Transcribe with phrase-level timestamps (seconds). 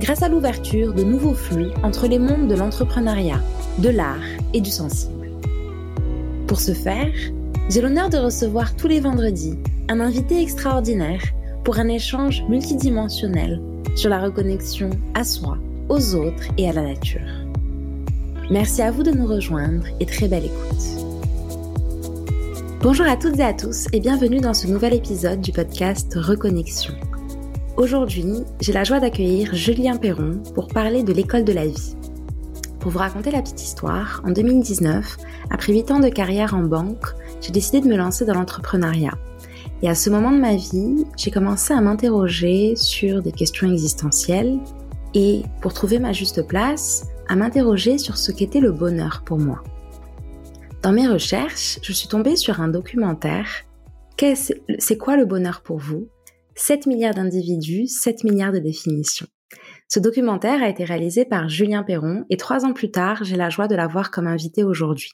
[0.00, 3.40] grâce à l'ouverture de nouveaux flux entre les mondes de l'entrepreneuriat,
[3.78, 4.16] de l'art
[4.52, 5.30] et du sensible.
[6.46, 7.12] Pour ce faire,
[7.68, 11.22] j'ai l'honneur de recevoir tous les vendredis un invité extraordinaire
[11.64, 13.60] pour un échange multidimensionnel
[13.96, 17.20] sur la reconnexion à soi, aux autres et à la nature.
[18.50, 21.06] Merci à vous de nous rejoindre et très belle écoute.
[22.80, 26.94] Bonjour à toutes et à tous et bienvenue dans ce nouvel épisode du podcast Reconnexion.
[27.76, 28.24] Aujourd'hui,
[28.58, 31.94] j'ai la joie d'accueillir Julien Perron pour parler de l'école de la vie.
[32.80, 35.18] Pour vous raconter la petite histoire, en 2019,
[35.50, 37.04] après 8 ans de carrière en banque,
[37.42, 39.12] j'ai décidé de me lancer dans l'entrepreneuriat.
[39.82, 44.58] Et à ce moment de ma vie, j'ai commencé à m'interroger sur des questions existentielles
[45.12, 49.62] et, pour trouver ma juste place, à m'interroger sur ce qu'était le bonheur pour moi.
[50.80, 53.48] Dans mes recherches, je suis tombée sur un documentaire.
[54.78, 56.08] C'est quoi le bonheur pour vous?
[56.56, 59.26] 7 milliards d'individus, 7 milliards de définitions.
[59.88, 63.50] Ce documentaire a été réalisé par Julien Perron et trois ans plus tard, j'ai la
[63.50, 65.12] joie de l'avoir comme invité aujourd'hui.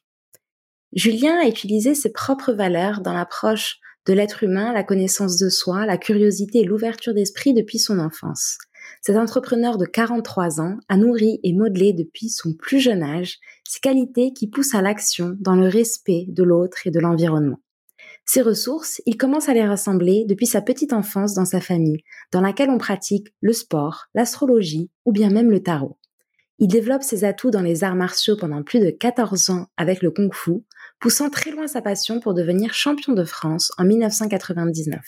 [0.95, 5.85] Julien a utilisé ses propres valeurs dans l'approche de l'être humain, la connaissance de soi,
[5.85, 8.59] la curiosité et l'ouverture d'esprit depuis son enfance.
[9.01, 13.81] Cet entrepreneur de 43 ans a nourri et modelé depuis son plus jeune âge ces
[13.81, 17.62] qualités qui poussent à l'action dans le respect de l'autre et de l'environnement.
[18.25, 22.41] Ces ressources, il commence à les rassembler depuis sa petite enfance dans sa famille, dans
[22.41, 25.99] laquelle on pratique le sport, l'astrologie ou bien même le tarot.
[26.59, 30.13] Il développe ses atouts dans les arts martiaux pendant plus de 14 ans avec le
[30.13, 30.63] kung fu,
[31.01, 35.01] poussant très loin sa passion pour devenir champion de France en 1999.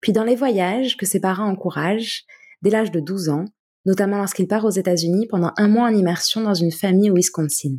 [0.00, 2.24] Puis dans les voyages que ses parents encouragent,
[2.60, 3.46] dès l'âge de 12 ans,
[3.86, 7.76] notamment lorsqu'il part aux États-Unis pendant un mois en immersion dans une famille au Wisconsin.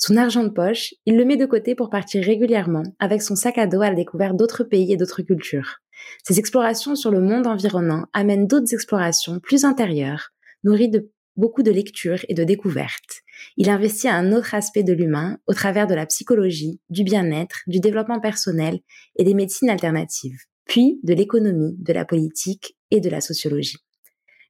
[0.00, 3.58] Son argent de poche, il le met de côté pour partir régulièrement avec son sac
[3.58, 5.78] à dos à la découverte d'autres pays et d'autres cultures.
[6.22, 10.30] Ses explorations sur le monde environnant amènent d'autres explorations plus intérieures,
[10.62, 13.22] nourries de beaucoup de lectures et de découvertes.
[13.56, 17.62] Il investit à un autre aspect de l'humain au travers de la psychologie, du bien-être,
[17.66, 18.78] du développement personnel
[19.16, 23.78] et des médecines alternatives, puis de l'économie, de la politique et de la sociologie.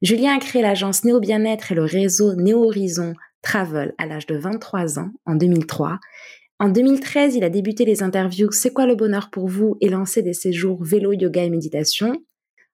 [0.03, 4.37] Julien a créé l'agence Néo Bien-être et le réseau Néo Horizon Travel à l'âge de
[4.37, 5.99] 23 ans, en 2003.
[6.59, 10.23] En 2013, il a débuté les interviews C'est quoi le bonheur pour vous et lancé
[10.23, 12.17] des séjours vélo, yoga et méditation.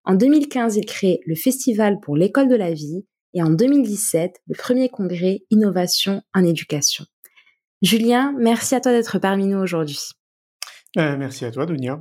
[0.04, 3.04] En 2015, il crée le Festival pour l'école de la vie
[3.34, 7.04] et en 2017, le premier congrès Innovation en éducation.
[7.82, 10.00] Julien, merci à toi d'être parmi nous aujourd'hui.
[10.96, 12.00] Euh, merci à toi, Dunia.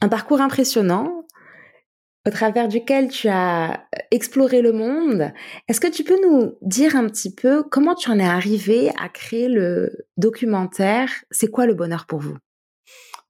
[0.00, 1.26] Un parcours impressionnant,
[2.30, 5.32] au travers duquel tu as euh, exploré le monde.
[5.66, 9.08] Est-ce que tu peux nous dire un petit peu comment tu en es arrivé à
[9.08, 12.36] créer le documentaire C'est quoi le bonheur pour vous?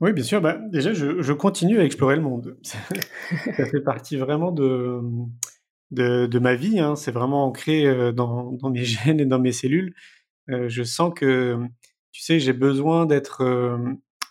[0.01, 0.43] Oui, bien sûr.
[0.43, 2.59] Bah, déjà, je, continue à explorer le monde.
[2.63, 5.01] Ça fait partie vraiment de,
[5.93, 6.79] de, ma vie.
[6.79, 6.95] Hein.
[6.95, 9.95] C'est vraiment ancré euh, dans, mes gènes et dans mes cellules.
[10.51, 11.59] Euh, je sens que,
[12.13, 13.79] tu sais, j'ai besoin d'être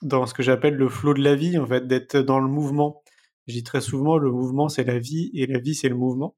[0.04, 3.02] dans ce que j'appelle le flot de la vie, en fait, d'être dans le mouvement.
[3.50, 6.36] Je dis très souvent, le mouvement, c'est la vie et la vie, c'est le mouvement.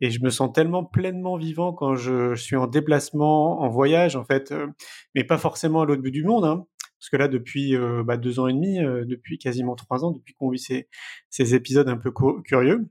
[0.00, 4.24] Et je me sens tellement pleinement vivant quand je, suis en déplacement, en voyage, en
[4.24, 4.68] fait, euh,
[5.16, 6.44] mais pas forcément à l'autre bout du monde.
[6.44, 6.64] Hein,
[7.00, 10.12] parce que là, depuis euh, bah, deux ans et demi, euh, depuis quasiment trois ans,
[10.12, 10.88] depuis qu'on vit ces,
[11.28, 12.12] ces, épisodes un peu
[12.44, 12.88] curieux,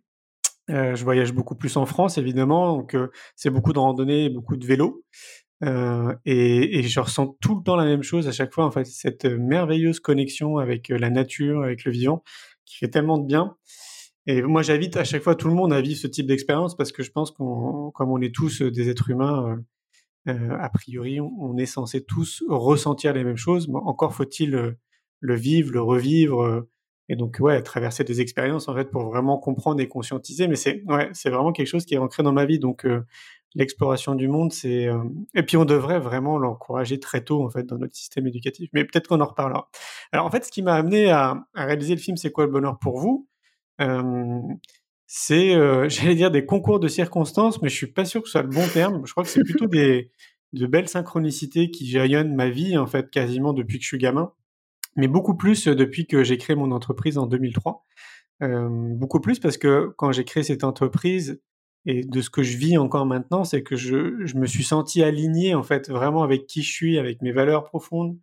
[0.68, 2.76] je voyage beaucoup plus en France, évidemment.
[2.76, 2.98] Donc,
[3.38, 5.06] c'est beaucoup de randonnées, beaucoup de vélo.
[5.62, 8.86] Et, et, je ressens tout le temps la même chose à chaque fois, en fait,
[8.86, 12.24] cette merveilleuse connexion avec la nature, avec le vivant
[12.66, 13.56] qui fait tellement de bien.
[14.26, 16.92] Et moi, j'invite à chaque fois tout le monde à vivre ce type d'expérience parce
[16.92, 19.62] que je pense qu'on, comme on est tous des êtres humains,
[20.28, 23.68] euh, euh a priori, on, est censé tous ressentir les mêmes choses.
[23.68, 24.72] Mais encore faut-il euh,
[25.20, 26.70] le vivre, le revivre, euh,
[27.10, 30.48] et donc ouais, traverser des expériences en fait pour vraiment comprendre et conscientiser.
[30.48, 32.60] Mais c'est ouais, c'est vraiment quelque chose qui est ancré dans ma vie.
[32.60, 32.88] Donc
[33.56, 34.88] l'exploration du monde, c'est
[35.36, 38.70] et puis on devrait vraiment l'encourager très tôt en fait dans notre système éducatif.
[38.74, 39.70] Mais peut-être qu'on en reparlera.
[40.12, 42.80] Alors en fait, ce qui m'a amené à, réaliser le film C'est quoi le bonheur
[42.80, 43.28] pour vous
[45.08, 45.54] C'est,
[45.90, 48.50] j'allais dire des concours de circonstances, mais je suis pas sûr que ce soit le
[48.50, 49.06] bon terme.
[49.06, 50.12] Je crois que c'est plutôt des
[50.54, 54.32] de belles synchronicités qui jaillonnent ma vie en fait quasiment depuis que je suis gamin,
[54.96, 57.86] mais beaucoup plus depuis que j'ai créé mon entreprise en 2003.
[58.42, 61.40] beaucoup plus parce que quand j'ai créé cette entreprise,
[61.86, 65.04] et de ce que je vis encore maintenant, c'est que je, je me suis senti
[65.04, 68.18] aligné en fait vraiment avec qui je suis, avec mes valeurs profondes,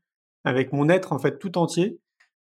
[0.45, 1.99] avec mon être en fait tout entier.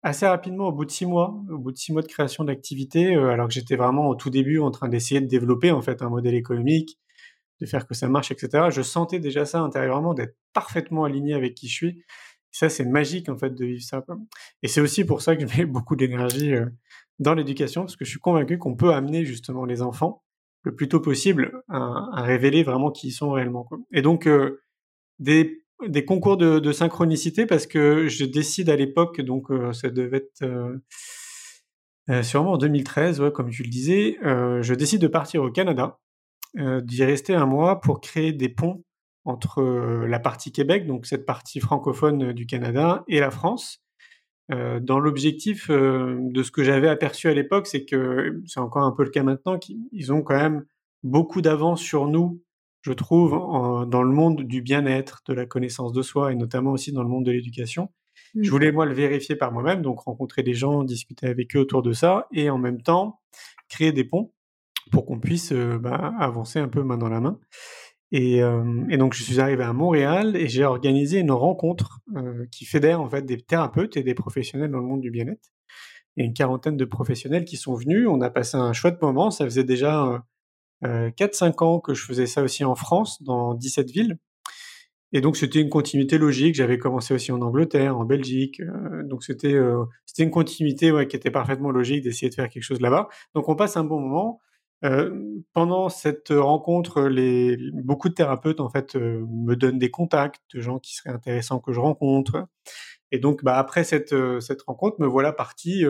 [0.02, 3.14] Assez rapidement, au bout de six mois, au bout de six mois de création d'activité,
[3.14, 6.02] euh, alors que j'étais vraiment au tout début en train d'essayer de développer en fait
[6.02, 6.98] un modèle économique,
[7.60, 8.70] de faire que ça marche, etc.
[8.70, 12.04] Je sentais déjà ça intérieurement, d'être parfaitement aligné avec qui je suis.
[12.52, 14.04] Ça, c'est magique en fait de vivre ça.
[14.62, 16.66] Et c'est aussi pour ça que je mets beaucoup d'énergie euh,
[17.18, 20.22] dans l'éducation, parce que je suis convaincu qu'on peut amener justement les enfants
[20.64, 23.68] le plus tôt possible à, révéler vraiment qui ils sont réellement.
[23.92, 24.60] Et donc euh,
[25.18, 30.44] des concours de, synchronicité parce que je décide à l'époque, donc euh, ça devait être
[32.22, 35.98] sûrement en 2013, ouais, comme tu le disais, je décide de partir au Canada,
[36.54, 38.84] d'y rester un mois pour créer des ponts
[39.24, 39.62] entre
[40.06, 43.82] la partie Québec, donc cette partie francophone du Canada, et la France.
[44.48, 49.04] dans l'objectif de ce que j'avais aperçu à l'époque, c'est que c'est encore un peu
[49.04, 50.64] le cas maintenant, qu'ils ont quand même
[51.02, 52.42] beaucoup d'avance sur nous
[52.82, 53.30] je trouve,
[53.88, 57.08] dans le monde du bien-être, de la connaissance de soi et notamment aussi dans le
[57.08, 57.90] monde de l'éducation.
[58.34, 58.50] Je mmh.
[58.50, 61.92] voulais moi le vérifier par moi-même, donc rencontrer des gens, discuter avec eux autour de
[61.92, 63.20] ça et en même temps
[63.68, 64.32] créer des ponts
[64.90, 67.38] pour qu'on puisse euh, bah, avancer un peu main dans la main.
[68.14, 72.66] Euh, et, donc je suis arrivé à Montréal et j'ai organisé une rencontre euh, qui
[72.66, 75.50] fédère en fait des thérapeutes et des professionnels dans le monde du bien-être.
[76.18, 78.06] A une quarantaine de professionnels qui sont venus.
[78.06, 79.30] On a passé un chouette moment.
[79.30, 80.22] Ça faisait déjà
[80.82, 84.18] 4-5 euh, ans que je faisais ça aussi en France, dans 17 villes.
[85.14, 86.54] Et donc c'était une continuité logique.
[86.54, 88.60] J'avais commencé aussi en Angleterre, en Belgique.
[88.60, 92.48] Euh, donc c'était euh, c'était une continuité ouais, qui était parfaitement logique d'essayer de faire
[92.48, 93.08] quelque chose là-bas.
[93.34, 94.40] Donc on passe un bon moment.
[95.52, 100.78] Pendant cette rencontre, les, beaucoup de thérapeutes en fait me donnent des contacts de gens
[100.78, 102.48] qui seraient intéressants que je rencontre.
[103.12, 105.84] Et donc bah, après cette cette rencontre, me voilà parti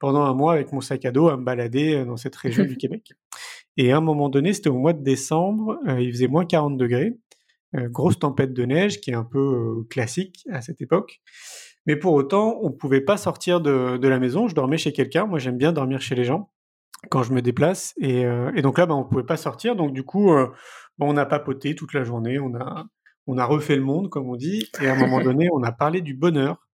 [0.00, 2.76] pendant un mois avec mon sac à dos à me balader dans cette région du
[2.78, 3.12] Québec.
[3.76, 6.76] Et à un moment donné, c'était au mois de décembre, euh, il faisait moins 40
[6.76, 7.16] degrés,
[7.76, 11.20] euh, grosse tempête de neige qui est un peu euh, classique à cette époque.
[11.86, 14.48] Mais pour autant, on ne pouvait pas sortir de, de, la maison.
[14.48, 15.26] Je dormais chez quelqu'un.
[15.26, 16.50] Moi, j'aime bien dormir chez les gens
[17.08, 17.94] quand je me déplace.
[17.98, 19.76] Et, et donc là, ben, on ne pouvait pas sortir.
[19.76, 20.30] Donc du coup,
[20.98, 22.38] on a papoté toute la journée.
[22.38, 22.86] On a,
[23.26, 24.68] on a refait le monde, comme on dit.
[24.82, 26.68] Et à un moment donné, on a parlé du bonheur.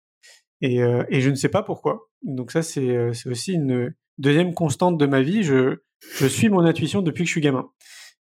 [0.61, 2.09] Et, et je ne sais pas pourquoi.
[2.23, 5.43] Donc ça, c'est aussi une deuxième constante de ma vie.
[5.43, 7.71] Je, je suis mon intuition depuis que je suis gamin.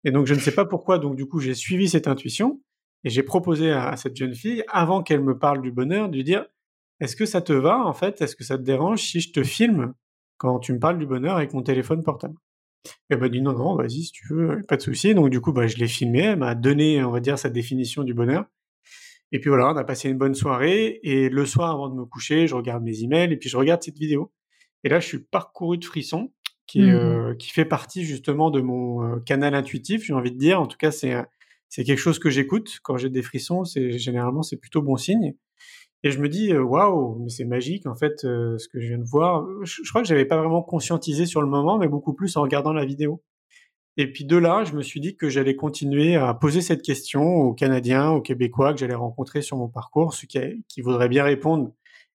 [0.03, 0.99] Et donc, je ne sais pas pourquoi.
[0.99, 2.61] Donc, du coup, j'ai suivi cette intuition
[3.03, 6.23] et j'ai proposé à, cette jeune fille, avant qu'elle me parle du bonheur, de lui
[6.23, 6.45] dire
[6.99, 8.21] Est-ce que ça te va, en fait?
[8.21, 9.93] Est-ce que ça te dérange si je te filme?
[10.39, 12.33] Quand tu me parles du bonheur avec mon téléphone portable
[13.09, 15.13] Elle m'a dit Non, non, vas-y, si tu veux, pas de souci.
[15.13, 16.21] Donc, du coup, bah, je l'ai filmé.
[16.21, 18.45] Elle m'a donné, on va dire, sa définition du bonheur.
[19.31, 20.99] Et puis voilà, on a passé une bonne soirée.
[21.03, 23.83] Et le soir, avant de me coucher, je regarde mes emails et puis je regarde
[23.83, 24.31] cette vidéo.
[24.83, 26.31] Et là, je suis parcouru de frissons
[26.65, 30.37] qui, mmh euh, qui fait partie justement de mon euh, canal intuitif, j'ai envie de
[30.37, 30.61] dire.
[30.61, 31.15] En tout cas, c'est
[31.67, 33.65] c'est quelque chose que j'écoute quand j'ai des frissons.
[33.65, 35.35] C'est généralement c'est plutôt bon signe.
[36.03, 38.97] Et je me dis euh, waouh, mais c'est magique en fait ce que je viens
[38.97, 39.45] de voir.
[39.63, 42.73] Je, crois que j'avais pas vraiment conscientisé sur le moment, mais beaucoup plus en regardant
[42.73, 43.21] la vidéo.
[43.97, 47.21] Et puis de là, je me suis dit que j'allais continuer à poser cette question
[47.21, 51.73] aux Canadiens, aux Québécois que j'allais rencontrer sur mon parcours, ceux qui, voudraient bien répondre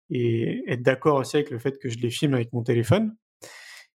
[0.09, 3.17] et être d'accord aussi avec le fait que je les filme avec mon téléphone.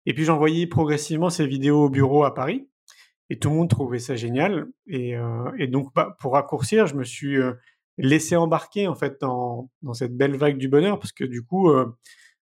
[0.07, 2.67] Et puis j'envoyais progressivement ces vidéos au bureau à Paris.
[3.29, 4.67] Et tout le monde trouvait ça génial.
[4.87, 7.53] Et, euh, donc, bah, pour raccourcir, je me suis euh,
[7.99, 11.71] laissé embarquer en fait dans, dans, cette belle vague du bonheur, parce que du coup,
[11.71, 11.87] euh,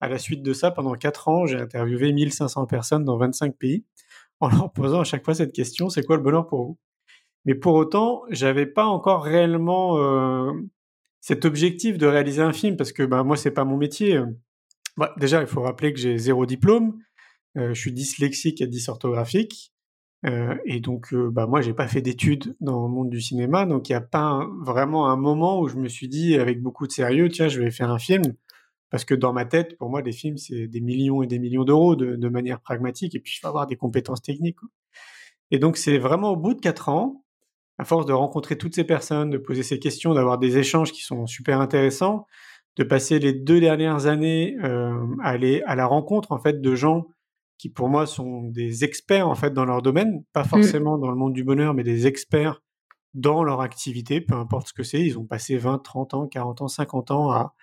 [0.00, 3.85] à la suite de ça, pendant quatre ans, j'ai interviewé 1500 personnes dans 25 pays,
[4.41, 6.79] en leur posant à chaque fois cette question c'est quoi le bonheur pour vous?
[7.45, 10.53] Mais pour autant, j'avais pas encore réellement euh,
[11.21, 14.21] cet objectif de réaliser un film, parce que bah, moi, c'est pas mon métier.
[14.97, 16.99] Bah, déjà, il faut rappeler que j'ai zéro diplôme.
[17.57, 19.73] Euh, je suis dyslexique et dysorthographique.
[20.26, 23.64] Euh, et donc, euh, bah, moi, j'ai pas fait d'études dans le monde du cinéma,
[23.64, 26.87] donc il n'y a pas vraiment un moment où je me suis dit avec beaucoup
[26.87, 28.23] de sérieux, tiens, je vais faire un film.
[28.90, 31.64] Parce que dans ma tête, pour moi, des films, c'est des millions et des millions
[31.64, 34.59] d'euros de, manière pragmatique, et puis il faut avoir des compétences techniques.
[35.50, 37.25] Et donc, c'est vraiment au bout de quatre ans,
[37.78, 41.02] à force de rencontrer toutes ces personnes, de poser ces questions, d'avoir des échanges qui
[41.02, 42.26] sont super intéressants,
[42.76, 47.06] de passer les deux dernières années à aller à la rencontre en fait de gens
[47.58, 50.48] qui pour moi sont des experts en fait dans leur domaine, pas mmh.
[50.48, 52.62] forcément dans le monde du bonheur, mais des experts
[53.14, 55.02] dans leur activité, peu importe ce que c'est.
[55.02, 57.54] Ils ont passé 20, 30 ans, 40 ans, 50 ans à,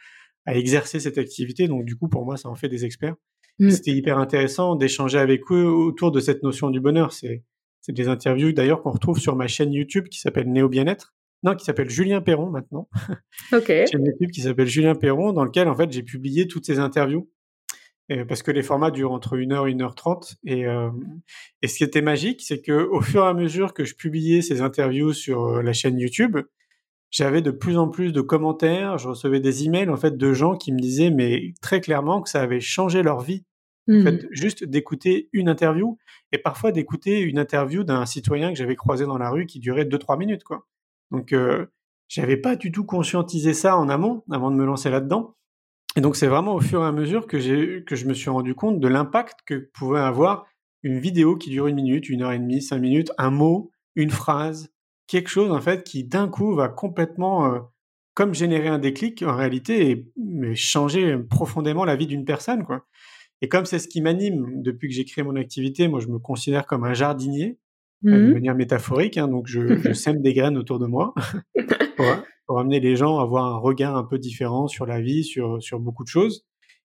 [0.46, 1.68] à exercer cette activité.
[1.68, 3.16] Donc du coup, pour moi, ça en fait des experts.
[3.60, 3.70] Mmh.
[3.70, 7.14] C'était hyper intéressant d'échanger avec eux autour de cette notion du bonheur.
[7.14, 7.44] C'est
[7.84, 11.14] c'est des interviews d'ailleurs qu'on retrouve sur ma chaîne YouTube qui s'appelle Néo Bien-être.
[11.44, 12.88] Non, qui s'appelle Julien Perron maintenant.
[13.52, 13.68] Ok.
[13.92, 17.30] chaîne YouTube qui s'appelle Julien Perron, dans lequel en fait j'ai publié toutes ces interviews
[18.28, 20.66] parce que les formats durent entre 1 heure et 1 heure 30 et,
[21.62, 24.42] et ce qui était magique, c'est que au fur et à mesure que je publiais
[24.42, 26.38] ces interviews sur la chaîne YouTube,
[27.14, 30.58] j'avais de plus en plus de commentaires, je recevais des emails en fait de gens
[30.58, 33.46] qui me disaient mais très clairement que ça avait changé leur vie.
[33.88, 34.04] En mmh.
[34.04, 35.98] fait, juste d'écouter une interview
[36.32, 39.86] et parfois d'écouter une interview d'un citoyen que j'avais croisé dans la rue qui durait
[39.86, 40.66] 2-3 minutes quoi.
[41.12, 41.68] Donc euh,
[42.08, 45.36] j'avais pas du tout conscientisé ça en amont avant de me lancer là-dedans.
[45.96, 48.30] Et donc c'est vraiment au fur et à mesure que j'ai que je me suis
[48.30, 50.48] rendu compte de l'impact que pouvait avoir
[50.82, 54.10] une vidéo qui dure une minute, une heure et demie, cinq minutes, un mot, une
[54.10, 54.74] phrase,
[55.08, 57.60] quelque chose en fait qui d'un coup va complètement euh,
[58.16, 62.86] comme générer un déclic en réalité et mais changer profondément la vie d'une personne quoi.
[63.42, 66.18] Et comme c'est ce qui m'anime depuis que j'ai créé mon activité, moi je me
[66.18, 67.60] considère comme un jardinier
[68.02, 68.34] de mmh.
[68.34, 71.14] manière métaphorique, hein, donc je, je, sème des graines autour de moi.
[71.96, 72.06] Pour,
[72.48, 75.62] pour, amener les gens à avoir un regard un peu différent sur la vie, sur
[75.62, 76.46] sur beaucoup de choses.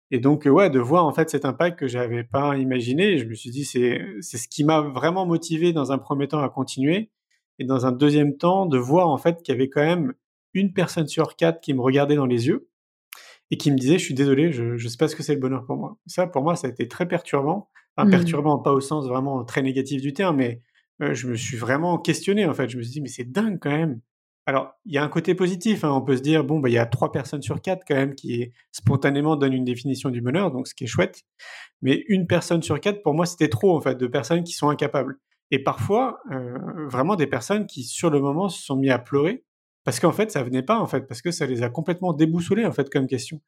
[0.09, 3.33] Et donc ouais, de voir en fait cet impact que j'avais pas imaginé, je me
[3.33, 7.11] suis dit c'est c'est ce qui m'a vraiment motivé dans un premier temps à continuer
[7.59, 10.13] et dans un deuxième temps de voir en fait qu'il y avait quand même
[10.53, 12.69] une personne sur quatre qui me regardait dans les yeux
[13.51, 15.41] et qui me disait je suis désolé, je ne sais pas ce que c'est le
[15.41, 15.97] bonheur pour moi.
[16.05, 18.11] Ça pour moi ça a été très perturbant, enfin, mmh.
[18.11, 20.61] perturbant pas au sens vraiment très négatif du terme, mais
[21.01, 22.69] euh, je me suis vraiment questionné en fait.
[22.69, 23.99] Je me suis dit mais c'est dingue quand même.
[24.47, 25.91] Alors il y a un côté positif, hein.
[25.91, 28.15] on peut se dire bon bah il y a trois personnes sur quatre quand même
[28.15, 31.21] qui spontanément donnent une définition du bonheur, donc ce qui est chouette.
[31.81, 34.69] Mais une personne sur quatre pour moi c'était trop en fait de personnes qui sont
[34.69, 35.19] incapables.
[35.51, 39.43] Et parfois, euh, vraiment des personnes qui, sur le moment, se sont mis à pleurer
[39.83, 42.65] parce qu'en fait, ça venait pas, en fait, parce que ça les a complètement déboussolés,
[42.65, 43.41] en fait, comme question.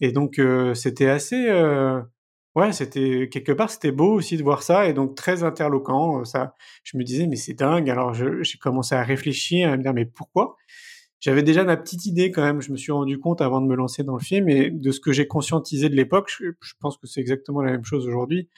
[0.00, 2.00] Et donc, euh, c'était assez, euh,
[2.58, 6.24] ouais, c'était quelque part, c'était beau aussi de voir ça, et donc très interloquant.
[6.24, 7.88] Ça, je me disais, mais c'est dingue.
[7.90, 10.56] Alors, j'ai commencé à réfléchir, à me dire, mais pourquoi?
[11.20, 12.60] J'avais déjà ma petite idée quand même.
[12.60, 15.00] Je me suis rendu compte avant de me lancer dans le film, et de ce
[15.00, 16.28] que j'ai conscientisé de l'époque.
[16.30, 18.48] Je, je pense que c'est exactement la même chose aujourd'hui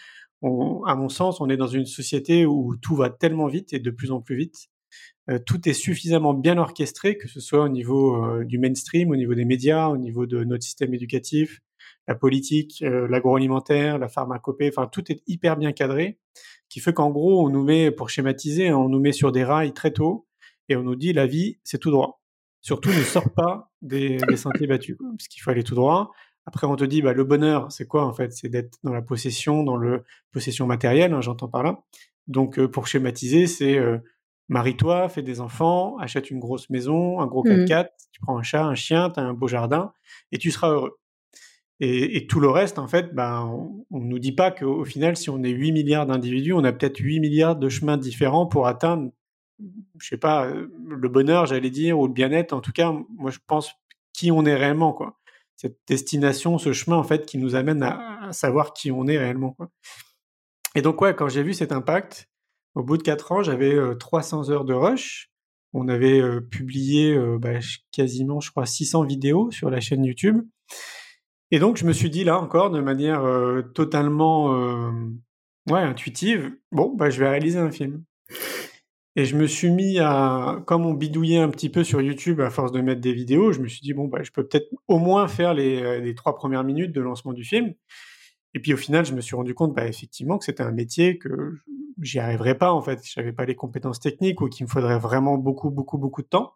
[0.42, 3.90] à mon sens, on est dans une société où tout va tellement vite et de
[3.90, 4.68] plus en plus vite.
[5.28, 9.16] Euh, tout est suffisamment bien orchestré, que ce soit au niveau euh, du mainstream, au
[9.16, 11.60] niveau des médias, au niveau de notre système éducatif,
[12.08, 16.18] la politique, euh, l'agroalimentaire, la pharmacopée, enfin tout est hyper bien cadré,
[16.68, 19.72] qui fait qu'en gros, on nous met, pour schématiser, on nous met sur des rails
[19.72, 20.26] très tôt
[20.68, 22.20] et on nous dit la vie, c'est tout droit.
[22.62, 26.10] Surtout, ne sort pas des, des sentiers battus, parce qu'il faut aller tout droit.
[26.46, 28.32] Après, on te dit, bah, le bonheur, c'est quoi en fait?
[28.32, 31.82] C'est d'être dans la possession, dans le possession matérielle, hein, j'entends par là.
[32.26, 33.98] Donc, euh, pour schématiser, c'est euh,
[34.48, 37.88] marie-toi, fais des enfants, achète une grosse maison, un gros 4x4, mmh.
[38.12, 39.92] tu prends un chat, un chien, tu as un beau jardin,
[40.32, 40.99] et tu seras heureux.
[41.82, 43.42] Et, tout le reste, en fait, bah,
[43.90, 46.72] on ne nous dit pas qu'au final, si on est 8 milliards d'individus, on a
[46.72, 49.10] peut-être 8 milliards de chemins différents pour atteindre,
[49.98, 52.52] je sais pas, euh, le bonheur, j'allais dire, ou le bien-être.
[52.52, 53.72] En tout cas, moi, je pense
[54.12, 55.20] qui on est réellement, quoi
[55.60, 59.58] cette destination, ce chemin en fait qui nous amène à, savoir qui on est réellement.
[60.74, 62.30] Et donc ouais, quand j'ai vu cet impact,
[62.74, 65.30] au bout de quatre ans, j'avais 300 euh, heures de rush.
[65.74, 67.58] On avait euh, publié euh, bah,
[67.92, 70.40] quasiment, je crois, 600 vidéos sur la chaîne YouTube.
[71.50, 73.22] Et donc je me suis dit là encore, de manière
[73.74, 74.90] totalement
[75.68, 78.04] ouais, intuitive, bon, bah, je vais réaliser un film.
[79.16, 82.50] Et je me suis mis à, comme on bidouillait un petit peu sur YouTube à
[82.50, 84.98] force de mettre des vidéos, je me suis dit, bon, bah, je peux peut-être au
[84.98, 87.74] moins faire les, euh, les, trois premières minutes de lancement du film.
[88.54, 91.18] Et puis au final, je me suis rendu compte, bah, effectivement, que c'était un métier
[91.18, 91.54] que
[92.00, 93.00] j'y arriverais pas, en fait.
[93.04, 96.52] J'avais pas les compétences techniques ou qu'il me faudrait vraiment beaucoup, beaucoup, beaucoup de temps.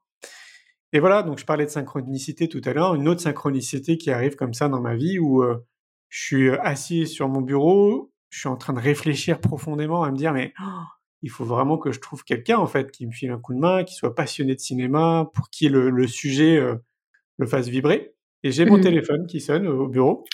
[0.95, 4.37] Et voilà, donc je parlais de synchronicité tout à l'heure, une autre synchronicité qui arrive
[4.37, 5.67] comme ça dans ma vie où euh,
[6.09, 10.17] je suis assis sur mon bureau, je suis en train de réfléchir profondément à me
[10.17, 10.83] dire, mais oh,
[11.23, 13.59] il faut vraiment que je trouve quelqu'un en fait qui me file un coup de
[13.59, 16.77] main, qui soit passionné de cinéma, pour qui le, sujet euh,
[17.39, 18.15] le fasse vibrer.
[18.45, 18.83] Et j'ai mon mmh.
[18.83, 20.25] téléphone qui sonne au bureau.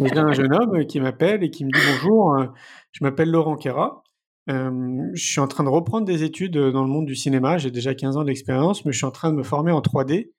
[0.00, 2.46] J'ai un jeune homme qui m'appelle et qui me dit bonjour, euh,
[2.92, 4.03] je m'appelle Laurent Kera.
[4.50, 4.70] Euh,
[5.14, 7.58] je suis en train de reprendre des études dans le monde du cinéma.
[7.58, 10.30] J'ai déjà 15 ans d'expérience, mais je suis en train de me former en 3D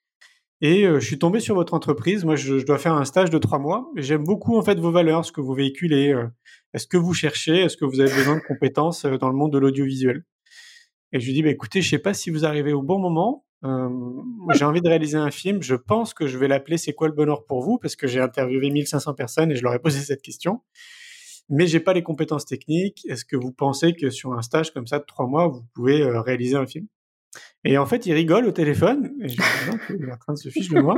[0.61, 2.23] et euh, je suis tombé sur votre entreprise.
[2.23, 3.91] Moi, je, dois faire un stage de trois mois.
[3.97, 6.13] J'aime beaucoup en fait vos valeurs, ce que vous véhiculez.
[6.13, 6.27] Euh.
[6.73, 9.51] Est-ce que vous cherchez Est-ce que vous avez besoin de compétences euh, dans le monde
[9.51, 10.23] de l'audiovisuel
[11.11, 13.45] Et je lui dis, bah, écoutez, je sais pas si vous arrivez au bon moment.
[13.65, 13.89] Euh,
[14.53, 15.61] j'ai envie de réaliser un film.
[15.61, 17.77] Je pense que je vais l'appeler C'est quoi le bonheur pour vous?
[17.77, 20.61] Parce que j'ai interviewé 1500 personnes et je leur ai posé cette question.
[21.49, 23.05] Mais j'ai pas les compétences techniques.
[23.07, 26.03] Est-ce que vous pensez que sur un stage comme ça de trois mois, vous pouvez
[26.03, 26.87] réaliser un film?
[27.63, 29.11] Et en fait, il rigole au téléphone.
[29.21, 30.95] Et je dis, non, il est en train de se fiche de moi.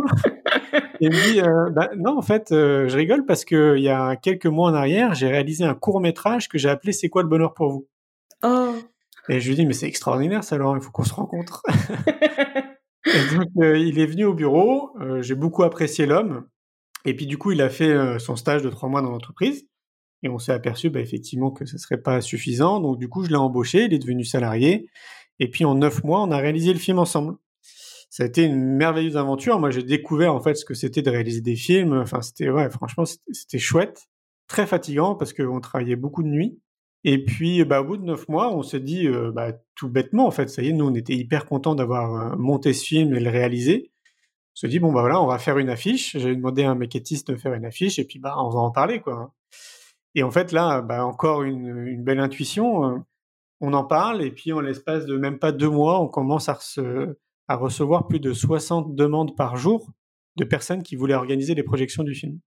[0.76, 3.90] et il me dit, euh, bah, non, en fait, euh, je rigole parce qu'il y
[3.90, 7.24] a quelques mois en arrière, j'ai réalisé un court métrage que j'ai appelé C'est quoi
[7.24, 7.88] le bonheur pour vous?
[8.44, 8.76] Oh.
[9.30, 11.64] Et je lui dis, mais c'est extraordinaire ça, Laurent, il faut qu'on se rencontre.
[13.06, 14.92] et donc, euh, il est venu au bureau.
[15.22, 16.48] j'ai beaucoup apprécié l'homme.
[17.06, 19.66] Et puis du coup, il a fait son stage de trois mois dans l'entreprise.
[20.24, 22.80] Et on s'est aperçu bah, effectivement que ce serait pas suffisant.
[22.80, 24.90] Donc du coup, je l'ai embauché, il est devenu salarié.
[25.40, 27.36] Et puis en neuf mois, on a réalisé le film ensemble.
[28.10, 29.60] Ça a été une merveilleuse aventure.
[29.60, 31.94] Moi, j'ai découvert en fait ce que c'était de réaliser des films.
[31.94, 34.08] Enfin, c'était ouais, franchement, c'était chouette,
[34.48, 36.60] très fatigant parce qu'on travaillait beaucoup de nuit.
[37.04, 40.28] Et puis, bah, au bout de neuf mois, on s'est dit, euh, bah, tout bêtement,
[40.28, 43.14] en fait, ça y est, nous, on était hyper contents d'avoir euh, monté ce film
[43.14, 43.92] et le réalisé.
[44.56, 46.18] On se dit, bon, bah voilà, on va faire une affiche.
[46.18, 48.72] J'ai demandé à un maquettiste de faire une affiche et puis, bah, on va en
[48.72, 49.34] parler, quoi.
[50.18, 52.86] Et en fait, là, bah, encore une, une belle intuition.
[52.86, 52.98] Euh,
[53.62, 56.58] on en parle et puis en l'espace de même pas deux mois, on commence à,
[57.48, 59.92] à recevoir plus de 60 demandes par jour
[60.38, 62.40] de personnes qui voulaient organiser les projections du film.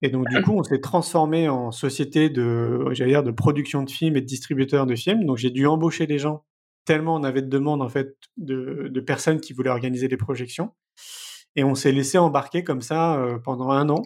[0.00, 4.16] Et donc du coup, on s'est transformé en société de, dire, de production de films
[4.16, 5.24] et de distributeurs de films.
[5.24, 6.44] Donc j'ai dû embaucher des gens
[6.84, 10.72] tellement on avait de demandes en fait de, de personnes qui voulaient organiser les projections.
[11.54, 14.02] Et on s'est laissé embarquer comme ça euh, pendant un an,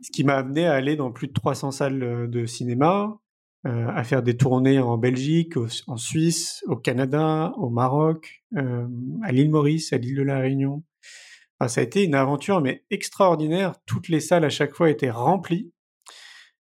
[0.00, 3.18] ce qui m'a amené à aller dans plus de 300 salles euh, de cinéma,
[3.66, 5.54] euh, à faire des tournées en Belgique,
[5.86, 8.86] en Suisse, au Canada, au Maroc, euh,
[9.22, 10.84] à l'île Maurice, à l'île de la Réunion.
[11.66, 13.74] Ça a été une aventure mais extraordinaire.
[13.84, 15.72] Toutes les salles à chaque fois étaient remplies.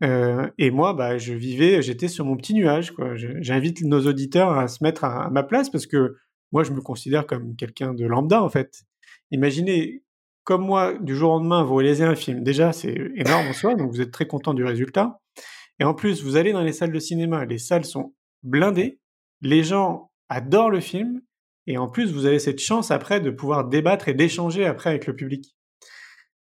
[0.01, 2.91] Et moi, bah, je vivais, j'étais sur mon petit nuage.
[3.41, 6.15] J'invite nos auditeurs à se mettre à, ma place parce que
[6.51, 8.81] moi, je me considère comme quelqu'un de lambda en fait.
[9.29, 10.01] Imaginez,
[10.43, 12.43] comme moi, du jour au lendemain, vous réalisez un film.
[12.43, 15.19] Déjà, c'est énorme en soi, donc vous êtes très content du résultat.
[15.79, 18.99] Et en plus, vous allez dans les salles de cinéma, les salles sont blindées,
[19.41, 21.21] les gens adorent le film,
[21.67, 25.07] et en plus, vous avez cette chance après de pouvoir débattre et d'échanger après avec
[25.07, 25.55] le public.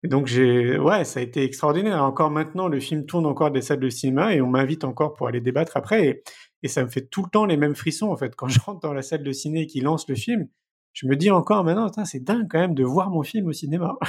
[0.03, 2.03] Donc j'ai, ouais, ça a été extraordinaire.
[2.03, 5.29] Encore maintenant, le film tourne encore des salles de cinéma et on m'invite encore pour
[5.29, 6.07] aller débattre après.
[6.07, 6.23] Et,
[6.63, 8.35] et, ça me fait tout le temps les mêmes frissons en fait.
[8.35, 10.49] Quand je rentre dans la salle de ciné et qu'ils lancent le film,
[10.93, 13.97] je me dis encore maintenant, c'est dingue quand même de voir mon film au cinéma.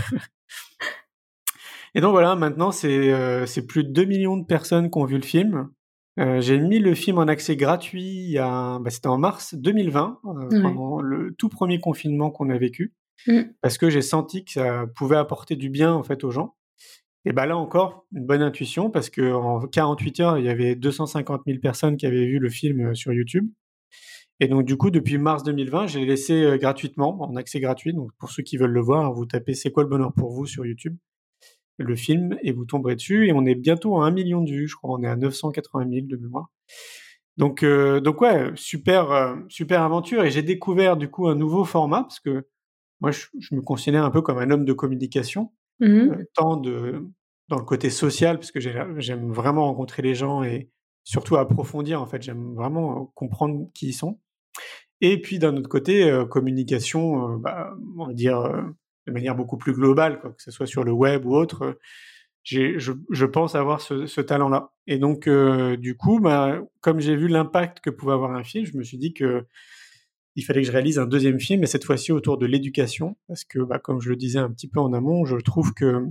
[1.94, 5.18] Et donc voilà, maintenant c'est euh, plus de 2 millions de personnes qui ont vu
[5.18, 5.70] le film.
[6.20, 11.02] Euh, j'ai mis le film en accès gratuit bah, c'était en mars 2020, euh, pendant
[11.02, 12.94] le tout premier confinement qu'on a vécu,
[13.28, 13.42] mmh.
[13.62, 16.56] parce que j'ai senti que ça pouvait apporter du bien en fait aux gens.
[17.24, 20.76] Et bah là encore, une bonne intuition, parce que en 48 heures, il y avait
[20.76, 23.48] 250 000 personnes qui avaient vu le film sur YouTube.
[24.42, 27.94] Et donc du coup, depuis mars 2020, j'ai laissé euh, gratuitement, en accès gratuit.
[27.94, 30.46] Donc pour ceux qui veulent le voir, vous tapez C'est quoi le bonheur pour vous
[30.46, 30.98] sur YouTube
[31.82, 33.28] le film et vous tomberez dessus.
[33.28, 34.92] Et on est bientôt à un million de vues, je crois.
[34.92, 36.50] On est à 980 000 de mémoire.
[37.38, 40.24] Donc, euh, donc ouais, super, euh, super aventure.
[40.24, 42.48] Et j'ai découvert du coup un nouveau format parce que
[43.00, 47.08] moi, je, me considère un peu comme un homme de communication, mmh euh, tant de
[47.48, 50.70] dans le côté social parce que j'aime vraiment rencontrer les gens et
[51.04, 52.02] surtout approfondir.
[52.02, 54.20] En fait, j'aime vraiment comprendre qui ils sont.
[55.02, 58.44] Et puis d'un autre côté, communication, bah, on va dire
[59.08, 61.78] de manière beaucoup plus globale, que ce soit sur le web ou autre.
[62.44, 64.74] Je, pense avoir ce, talent-là.
[64.88, 68.78] Et donc, du coup, bah, comme j'ai vu l'impact que pouvait avoir un film, je
[68.78, 69.46] me suis dit que
[70.36, 73.44] il fallait que je réalise un deuxième film, et cette fois-ci autour de l'éducation, parce
[73.44, 76.06] que, bah, comme je le disais un petit peu en amont, je trouve que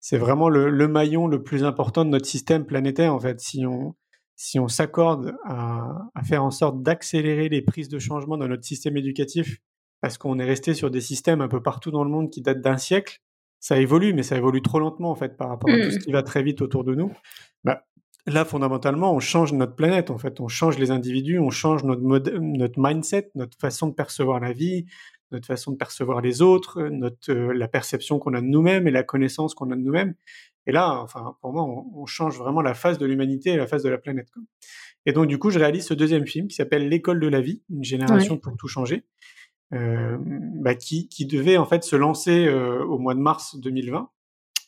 [0.00, 3.40] c'est vraiment le, le, maillon le plus important de notre système planétaire, en fait.
[3.40, 3.94] Si on,
[4.36, 8.64] si on s'accorde à, à, faire en sorte d'accélérer les prises de changement dans notre
[8.64, 9.60] système éducatif
[10.00, 12.60] parce qu'on est resté sur des systèmes un peu partout dans le monde qui datent
[12.60, 13.20] d'un siècle.
[13.60, 16.00] Ça évolue, mais ça évolue trop lentement en fait par rapport à tout ce mmh.
[16.00, 17.12] qui va très vite autour de nous.
[17.64, 17.84] Bah,
[18.26, 22.02] là, fondamentalement, on change notre planète en fait, on change les individus, on change notre,
[22.02, 24.84] notre mindset, notre façon de percevoir la vie,
[25.32, 28.90] notre façon de percevoir les autres, notre, euh, la perception qu'on a de nous-mêmes et
[28.90, 30.14] la connaissance qu'on a de nous-mêmes.
[30.66, 33.82] Et là, enfin, pour moi, on, change vraiment la face de l'humanité et la face
[33.82, 34.28] de la planète.
[35.04, 37.62] Et donc, du coup, je réalise ce deuxième film qui s'appelle L'école de la vie,
[37.70, 39.04] une génération pour tout changer,
[39.72, 44.08] euh, bah, qui, qui, devait en fait se lancer euh, au mois de mars 2020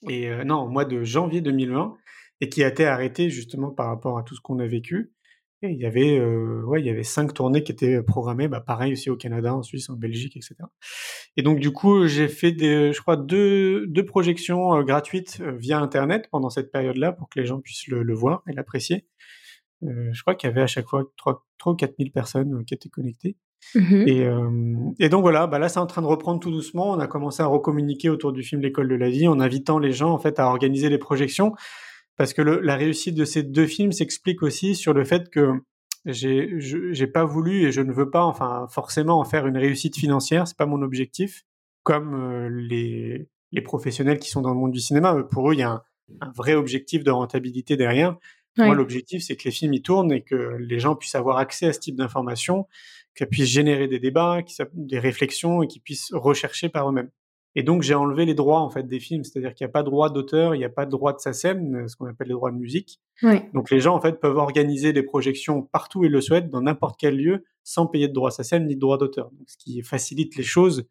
[0.09, 1.97] et euh, non au mois de janvier 2020
[2.41, 5.13] et qui a été arrêté justement par rapport à tout ce qu'on a vécu.
[5.63, 8.93] Et il y avait, ouais, il y avait cinq tournées qui étaient programmées, bah, pareil
[8.93, 10.55] aussi au Canada, en Suisse, en Belgique, etc.
[11.37, 16.29] Et donc du coup, j'ai fait des, je crois deux, deux projections gratuites via Internet
[16.31, 19.07] pendant cette période-là pour que les gens puissent le, le voir et l'apprécier.
[19.83, 22.75] je crois qu'il y avait à chaque fois 3, 3 ou 4 000 personnes qui
[22.75, 23.37] étaient connectées.
[23.75, 26.93] Mmh et, euh, et, donc voilà, bah là c'est en train de reprendre tout doucement.
[26.93, 29.93] On a commencé à recommuniquer autour du film L'école de la vie en invitant les
[29.93, 31.55] gens en fait à organiser les projections
[32.19, 35.53] parce que le, la réussite de ces deux films s'explique aussi sur le fait que
[36.05, 39.97] j'ai j'ai pas voulu et je ne veux pas enfin forcément en faire une réussite
[39.97, 41.45] financière, c'est pas mon objectif.
[41.85, 45.61] Comme euh, les les professionnels qui sont dans le monde du cinéma, pour eux il
[45.61, 45.83] y a un,
[46.21, 48.17] un vrai objectif de rentabilité derrière.
[48.57, 51.67] Moi l'objectif c'est que les films y tournent et que les gens puissent avoir accès
[51.67, 52.67] à ce type d'informations
[53.15, 54.41] qu'elles puissent générer des débats,
[54.75, 57.11] des réflexions et qu'ils puissent rechercher par eux-mêmes.
[57.59, 59.83] Et donc j'ai enlevé les droits en fait des films, c'est-à-dire qu'il n'y a pas
[59.83, 62.35] de droit d'auteur, il n'y a pas de droit de SACEM, ce qu'on appelle les
[62.35, 63.01] droits de musique.
[63.53, 66.61] Donc les gens en fait peuvent organiser des projections partout où ils le souhaitent, dans
[66.61, 69.33] n'importe quel lieu, sans payer de droit SACEM ni de droit d'auteur.
[69.49, 70.87] Ce qui facilite les choses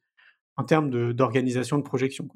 [0.57, 2.27] en termes d'organisation de, projection.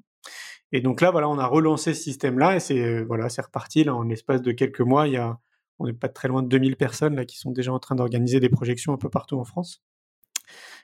[0.71, 3.93] Et donc là, voilà, on a relancé ce système-là et c'est voilà, c'est reparti là
[3.93, 5.09] en l'espace de quelques mois.
[5.09, 5.39] Il y a,
[5.77, 8.39] on n'est pas très loin de 2000 personnes là qui sont déjà en train d'organiser
[8.39, 9.83] des projections un peu partout en France.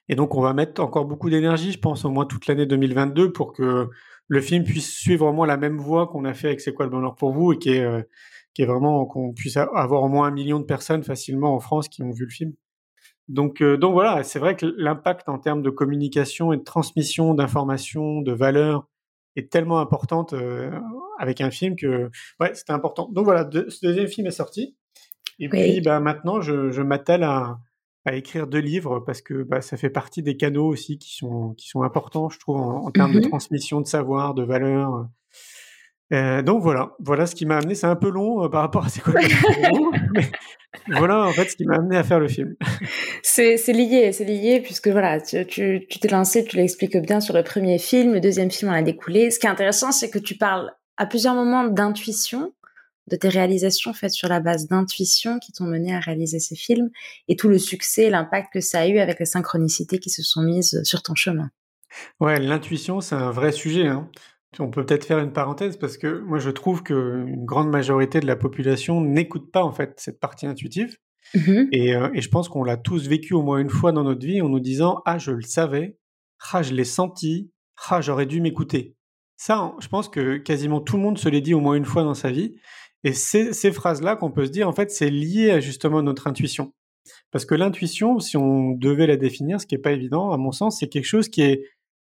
[0.10, 3.32] Et donc, on va mettre encore beaucoup d'énergie, je pense, au moins toute l'année 2022
[3.32, 3.89] pour que
[4.28, 6.86] le film puisse suivre au moins la même voie qu'on a fait avec C'est quoi
[6.86, 8.02] le bonheur pour vous et qui est, euh,
[8.54, 11.89] qui est vraiment qu'on puisse avoir au moins un million de personnes facilement en France
[11.89, 12.54] qui ont vu le film.
[13.28, 17.34] Donc, euh, donc voilà, c'est vrai que l'impact en termes de communication et de transmission
[17.34, 18.88] d'informations, de valeurs
[19.36, 20.72] est tellement importante euh,
[21.20, 23.10] avec un film que ouais, c'était important.
[23.12, 24.76] Donc voilà, ce deuxième film est sorti.
[25.39, 27.60] Et puis bah, maintenant, je, je m'attelle à,
[28.08, 31.54] à écrire deux livres parce que bah, ça fait partie des canaux aussi qui sont,
[31.58, 35.08] qui sont importants, je trouve, en, termes de mmh transmission de savoir, de valeur.
[36.13, 37.76] Euh, donc voilà, voilà ce qui m'a amené.
[37.76, 39.02] C'est un peu long euh, par rapport à ces
[40.88, 42.56] mais voilà en fait ce qui m'a amené à faire le film.
[43.24, 47.43] C'est lié, c'est lié puisque voilà, tu t'es tu, lancé, tu l'expliques bien sur le
[47.43, 49.32] premier film, le deuxième film en a découlé.
[49.32, 52.54] Ce qui est intéressant, c'est que tu parles à plusieurs moments d'intuition,
[53.08, 56.89] de tes réalisations faites sur la base d'intuition qui t'ont mené à réaliser ces films
[57.28, 60.41] et tout le succès, l'impact que ça a eu avec les synchronicités qui se sont
[60.41, 61.50] mises sur ton chemin?
[62.20, 63.88] Ouais, l'intuition, c'est un vrai sujet.
[63.88, 64.10] Hein.
[64.60, 68.28] On peut peut-être faire une parenthèse parce que moi, je trouve qu'une grande majorité de
[68.28, 70.98] la population n'écoute pas en fait cette partie intuitive.
[71.34, 74.06] Mmh et, euh, et, je pense qu'on l'a tous vécu au moins une fois dans
[74.06, 75.98] notre vie en nous disant Ah, je le savais,
[76.54, 77.52] ah, je l'ai senti,
[77.89, 78.96] ah, j'aurais dû m'écouter.
[79.36, 82.04] Ça, je pense que quasiment tout le monde se l'est dit au moins une fois
[82.04, 82.56] dans sa vie.
[83.08, 86.28] Et ces, ces phrases-là qu'on peut se dire, en fait, c'est lié à justement notre
[86.28, 86.74] intuition.
[87.32, 90.52] Parce que l'intuition, si on devait la définir, ce qui n'est pas évident, à mon
[90.52, 91.63] sens, c'est quelque chose qui est,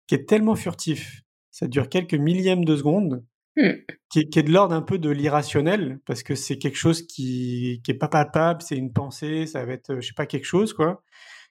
[0.08, 1.22] qui est tellement furtif.
[1.52, 3.24] Ça dure quelques millièmes de secondes,
[3.58, 3.74] hmm.
[4.10, 7.06] qui, est, qui, est de l'ordre un peu de l'irrationnel, parce que c'est quelque chose
[7.06, 10.46] qui, qui est pas palpable, c'est une pensée, ça va être, je sais pas, quelque
[10.46, 11.04] chose, quoi.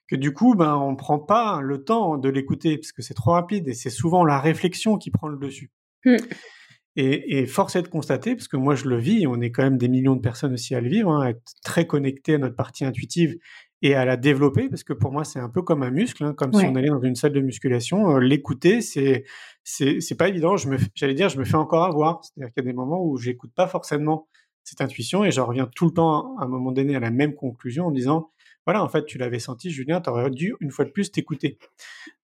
[0.09, 3.31] Que du coup, ben, on prend pas le temps de l'écouter, parce que c'est trop
[3.31, 5.71] rapide, et c'est souvent la réflexion qui prend le dessus.
[6.03, 6.17] Hmm.
[6.99, 9.63] Et, et, force est de constater, parce que moi je le vis, on est quand
[9.63, 12.37] même des millions de personnes aussi à le vivre, hein, à être très connectés à
[12.39, 13.37] notre partie intuitive
[13.83, 16.33] et à la développer, parce que pour moi c'est un peu comme un muscle, hein,
[16.33, 18.15] comme si on allait dans une salle de musculation.
[18.15, 19.25] Euh, l'écouter, c'est
[19.63, 20.57] c'est pas évident.
[20.57, 22.23] Je me, j'allais dire, je me fais encore avoir.
[22.23, 24.27] C'est-à-dire qu'il y a des moments où j'écoute pas forcément
[24.63, 27.35] cette intuition et j'en reviens tout le temps à un moment donné à la même
[27.35, 28.31] conclusion en disant
[28.65, 31.57] voilà, en fait, tu l'avais senti, Julien, tu aurais dû une fois de plus t'écouter.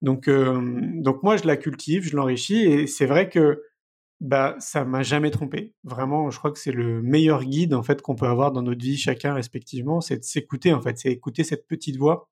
[0.02, 0.60] Donc, euh,
[0.96, 3.62] donc moi, je la cultive, je l'enrichis et c'est vrai que
[4.24, 5.74] bah, ça m'a jamais trompé.
[5.84, 8.82] Vraiment, je crois que c'est le meilleur guide en fait qu'on peut avoir dans notre
[8.82, 12.30] vie chacun respectivement, c'est de s'écouter en fait, c'est écouter cette petite voix.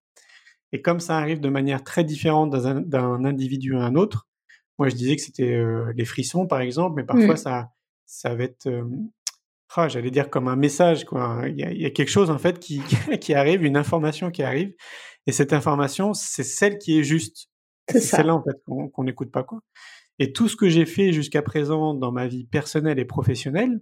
[0.72, 4.26] Et comme ça arrive de manière très différente d'un individu à un autre,
[4.80, 7.72] moi je disais que c'était euh, les frissons par exemple, mais parfois ça
[8.06, 8.86] ça va être euh,
[9.76, 11.44] ah, j'allais dire comme un message quoi.
[11.50, 12.82] Il y, a, il y, a, quelque chose en fait qui
[13.20, 14.74] qui arrive, une information qui arrive,
[15.28, 17.50] et cette information c'est celle qui est juste.
[17.90, 19.60] C'est celle-là en fait qu'on n'écoute pas quoi.
[20.20, 23.82] Et tout ce que j'ai fait jusqu'à présent dans ma vie personnelle et professionnelle,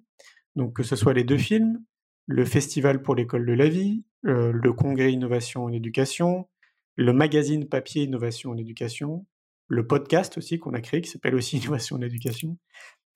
[0.55, 1.83] donc que ce soit les deux films,
[2.27, 6.47] le festival pour l'école de la vie, euh, le congrès innovation en éducation,
[6.95, 9.25] le magazine papier innovation en éducation,
[9.67, 12.57] le podcast aussi qu'on a créé qui s'appelle aussi innovation en éducation,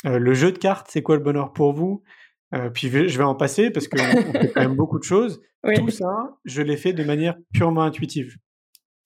[0.05, 2.03] euh, le jeu de cartes c'est quoi le bonheur pour vous,
[2.53, 5.41] euh, puis je vais en passer parce qu'on fait quand même beaucoup de choses.
[5.75, 8.37] Tout ça, je l'ai fait de manière purement intuitive.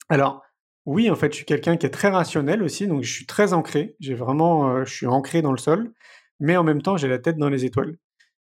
[0.08, 0.42] Alors,
[0.88, 3.52] oui, en fait, je suis quelqu'un qui est très rationnel aussi, donc je suis très
[3.52, 3.94] ancré.
[4.00, 5.92] J'ai vraiment, euh, je suis ancré dans le sol,
[6.40, 7.98] mais en même temps, j'ai la tête dans les étoiles.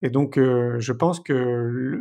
[0.04, 2.00] Et donc, euh, je pense que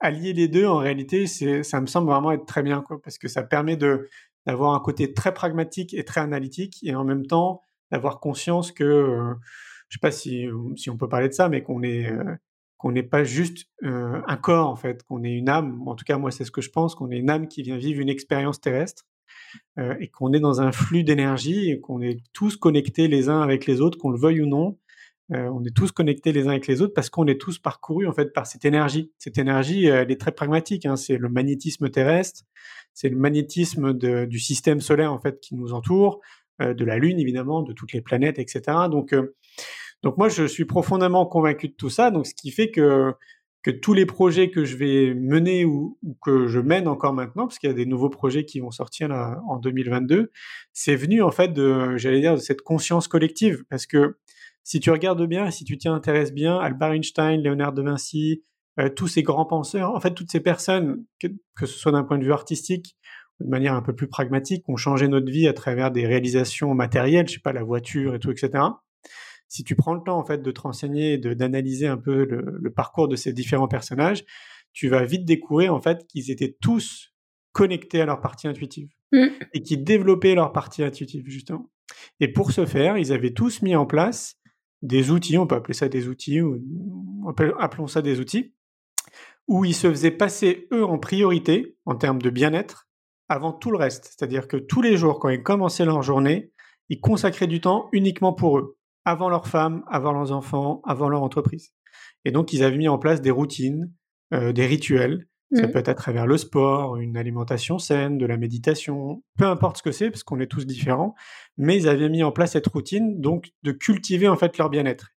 [0.00, 3.44] allier les deux, en réalité, ça me semble vraiment être très bien, parce que ça
[3.44, 4.08] permet de
[4.46, 7.62] d'avoir un côté très pragmatique et très analytique, et en même temps
[7.92, 9.34] d'avoir conscience que, euh,
[9.90, 10.48] je sais pas si
[10.90, 12.10] on peut parler de ça, mais qu'on est
[12.78, 15.86] qu'on n'est pas juste un corps en fait, qu'on est une âme.
[15.86, 17.76] En tout cas, moi, c'est ce que je pense, qu'on est une âme qui vient
[17.76, 19.04] vivre une expérience terrestre
[19.78, 23.66] euh, et qu'on est dans un flux d'énergie qu'on est tous connectés les uns avec
[23.66, 24.78] les autres, qu'on le veuille ou non.
[25.32, 28.06] Euh, on est tous connectés les uns avec les autres parce qu'on est tous parcourus
[28.06, 29.12] en fait par cette énergie.
[29.18, 30.86] Cette énergie, euh, elle est très pragmatique.
[30.86, 30.96] Hein.
[30.96, 32.42] C'est le magnétisme terrestre,
[32.94, 36.20] c'est le magnétisme du système solaire en fait qui nous entoure,
[36.60, 38.62] de la Lune évidemment, de toutes les planètes, etc.
[38.90, 39.14] Donc,
[40.02, 42.10] donc moi je suis profondément convaincu de tout ça.
[42.10, 43.12] Donc ce qui fait que
[43.62, 47.58] que tous les projets que je vais mener ou, que je mène encore maintenant, parce
[47.58, 50.30] qu'il y a des nouveaux projets qui vont sortir là, en 2022,
[50.72, 54.16] c'est venu en fait de, j'allais dire, de cette conscience collective, parce que
[54.64, 58.42] si tu regardes bien, si tu t'y intéresses bien, Albert Einstein, Léonard de Vinci,
[58.78, 62.04] euh, tous ces grands penseurs, en fait toutes ces personnes, que, que ce soit d'un
[62.04, 62.96] point de vue artistique
[63.40, 67.28] de manière un peu plus pragmatique, ont changé notre vie à travers des réalisations matérielles,
[67.28, 68.64] je sais pas, la voiture et tout, etc.
[69.48, 72.70] Si tu prends le temps en fait de te renseigner, de d'analyser un peu le,
[72.70, 74.24] parcours de ces différents personnages,
[74.72, 77.14] tu vas vite découvrir en fait qu'ils étaient tous
[77.52, 79.26] connectés à leur partie intuitive mmh.
[79.54, 81.70] et qui développaient leur partie intuitive justement.
[82.20, 84.36] Et pour ce faire, ils avaient tous mis en place
[84.82, 86.60] des outils, on peut appeler ça des outils, ou
[87.58, 88.54] appelons ça des outils,
[89.48, 92.88] où ils se faisaient passer eux en priorité en termes de bien-être
[93.28, 94.04] avant tout le reste.
[94.04, 96.52] C'est-à-dire que tous les jours, quand ils commençaient leur journée,
[96.88, 98.77] ils consacraient du temps uniquement pour eux,
[99.08, 101.72] avant leurs femmes, avant leurs enfants, avant leur entreprise.
[102.24, 103.92] Et donc, ils avaient mis en place des routines,
[104.34, 105.26] euh, des rituels.
[105.54, 105.70] Ça mmh.
[105.70, 109.82] peut être à travers le sport, une alimentation saine, de la méditation, peu importe ce
[109.82, 111.14] que c'est, parce qu'on est tous différents.
[111.56, 115.08] Mais ils avaient mis en place cette routine, donc de cultiver en fait leur bien-être.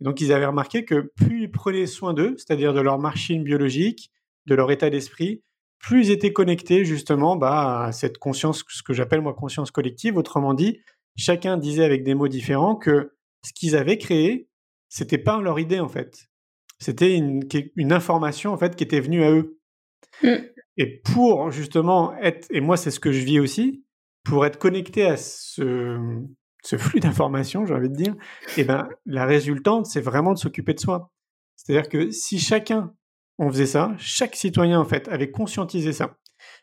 [0.00, 4.10] Donc, ils avaient remarqué que plus ils prenaient soin d'eux, c'est-à-dire de leur machine biologique,
[4.46, 5.42] de leur état d'esprit,
[5.78, 10.16] plus ils étaient connectés justement bah, à cette conscience, ce que j'appelle moi conscience collective.
[10.16, 10.80] Autrement dit,
[11.14, 13.12] chacun disait avec des mots différents que
[13.44, 14.48] ce qu'ils avaient créé,
[14.88, 16.28] c'était pas leur idée en fait.
[16.78, 17.42] C'était une,
[17.76, 19.58] une, information en fait qui était venue à eux.
[20.22, 20.34] Mmh.
[20.76, 23.84] Et pour justement être, et moi c'est ce que je vis aussi,
[24.24, 25.98] pour être connecté à ce,
[26.62, 28.14] ce flux d'informations, j'ai envie de dire,
[28.56, 31.12] et eh ben la résultante c'est vraiment de s'occuper de soi.
[31.56, 32.94] C'est-à-dire que si chacun
[33.38, 36.18] on faisait ça, chaque citoyen en fait avait conscientisé ça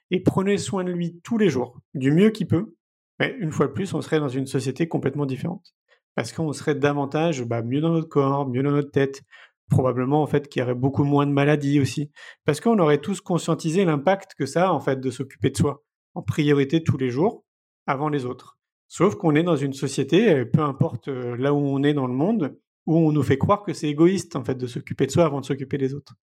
[0.10, 2.76] et prenait soin de lui tous les jours, du mieux qu'il peut,
[3.20, 5.74] mais une fois de plus, on serait dans une société complètement différente
[6.16, 9.22] parce qu'on serait davantage bah, mieux dans notre corps, mieux dans notre tête,
[9.70, 12.12] probablement en fait qu'il y aurait beaucoup moins de maladies aussi,
[12.46, 15.84] parce qu'on aurait tous conscientisé l'impact que ça a en fait de s'occuper de soi
[16.14, 17.46] en priorité tous les jours
[17.88, 18.58] avant les autres.
[18.88, 22.14] Sauf qu'on est dans une société, peu importe euh, là où on est dans le
[22.14, 25.26] monde, où on nous fait croire que c'est égoïste en fait de s'occuper de soi
[25.26, 26.16] avant de s'occuper des autres.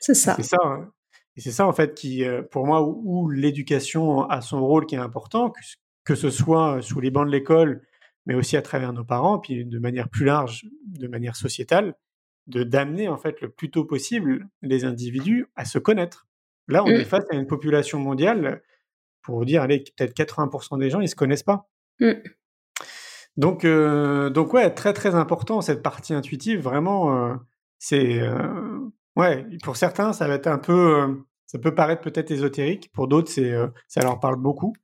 [0.00, 0.34] C'est ça.
[0.34, 0.58] C'est ça.
[0.64, 0.90] Hein.
[1.36, 4.94] Et c'est ça en fait qui, euh, pour moi, où, l'éducation a son rôle qui
[4.94, 5.52] est important,
[6.04, 7.82] que, ce soit sous les bancs de l'école,
[8.26, 11.94] mais aussi à travers nos parents, puis de manière plus large, de manière sociétale,
[12.46, 16.26] de d'amener en fait le plus tôt possible les individus à se connaître.
[16.68, 17.00] Là, on mmh.
[17.00, 18.62] est face à une population mondiale,
[19.22, 21.68] pour vous dire, allez, peut-être 80% des gens, ils se connaissent pas.
[22.00, 22.12] Mmh.
[23.36, 26.60] Donc, euh, donc ouais, très très important cette partie intuitive.
[26.60, 27.34] Vraiment, euh,
[27.78, 28.78] c'est euh,
[29.16, 29.46] ouais.
[29.62, 32.90] Pour certains, ça va être un peu, ça peut paraître peut-être ésotérique.
[32.92, 33.54] Pour d'autres, c'est
[33.88, 34.74] ça leur parle beaucoup.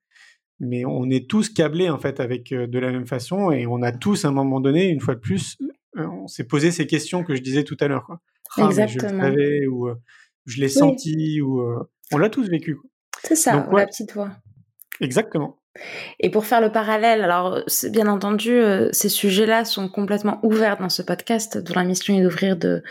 [0.65, 3.93] Mais on est tous câblés en fait avec de la même façon et on a
[3.93, 5.59] tous à un moment donné, une fois de plus,
[5.97, 8.07] on s'est posé ces questions que je disais tout à l'heure.
[8.57, 9.09] Ah, Exactement.
[9.09, 9.89] je le savais ou
[10.47, 11.63] je l'ai senti ou
[12.13, 12.79] on l'a tous vécu.
[13.25, 14.31] C'est ça, la petite voix.
[15.01, 15.62] Exactement.
[16.21, 20.91] Et pour faire le parallèle, alors bien entendu, euh, ces sujets-là sont complètement ouverts dans
[20.91, 22.83] ce podcast, dont la mission est d'ouvrir de,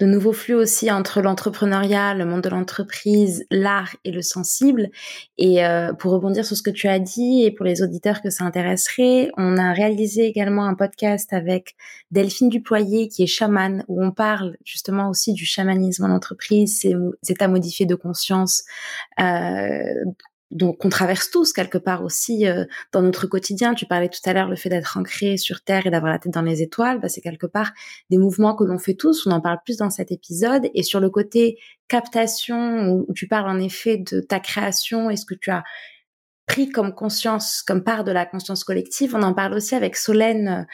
[0.00, 4.90] nouveaux flux aussi entre l'entrepreneuriat, le monde de l'entreprise, l'art et le sensible.
[5.36, 8.30] Et euh, pour rebondir sur ce que tu as dit, et pour les auditeurs que
[8.30, 11.74] ça intéresserait, on a réalisé également un podcast avec
[12.12, 16.94] Delphine Duployer, qui est chamane, où on parle justement aussi du chamanisme en entreprise, ces
[17.28, 18.62] états modifiés de conscience,
[19.20, 20.04] euh,
[20.50, 23.74] donc qu'on traverse tous quelque part aussi euh, dans notre quotidien.
[23.74, 26.32] Tu parlais tout à l'heure le fait d'être ancré sur Terre et d'avoir la tête
[26.32, 27.72] dans les étoiles, bah, c'est quelque part
[28.10, 29.26] des mouvements que l'on fait tous.
[29.26, 30.68] On en parle plus dans cet épisode.
[30.74, 31.58] Et sur le côté
[31.88, 35.64] captation, où tu parles en effet de ta création, est-ce que tu as
[36.48, 39.14] pris comme conscience, comme part de la conscience collective.
[39.14, 40.66] On en parle aussi avec Solène,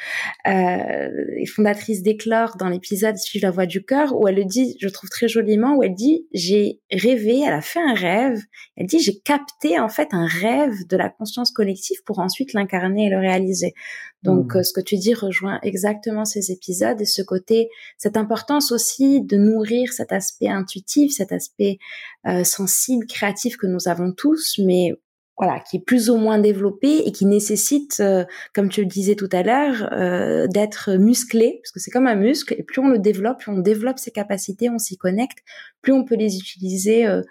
[0.46, 1.08] euh,
[1.54, 5.10] fondatrice d'Éclore, dans l'épisode Suivre la voix du cœur, où elle le dit, je trouve
[5.10, 8.40] très joliment, où elle dit, j'ai rêvé, elle a fait un rêve,
[8.76, 13.06] elle dit, j'ai capté en fait un rêve de la conscience collective pour ensuite l'incarner
[13.06, 13.74] et le réaliser.
[14.22, 14.58] Donc, mmh.
[14.58, 19.22] euh, ce que tu dis rejoint exactement ces épisodes et ce côté, cette importance aussi
[19.22, 21.78] de nourrir cet aspect intuitif, cet aspect
[22.26, 24.92] euh, sensible, créatif que nous avons tous, mais
[25.36, 29.16] voilà, qui est plus ou moins développé et qui nécessite, euh, comme tu le disais
[29.16, 32.88] tout à l'heure, euh, d'être musclé, parce que c'est comme un muscle, et plus on
[32.88, 35.38] le développe, plus on développe ses capacités, on s'y connecte,
[35.82, 37.22] plus on peut les utiliser euh,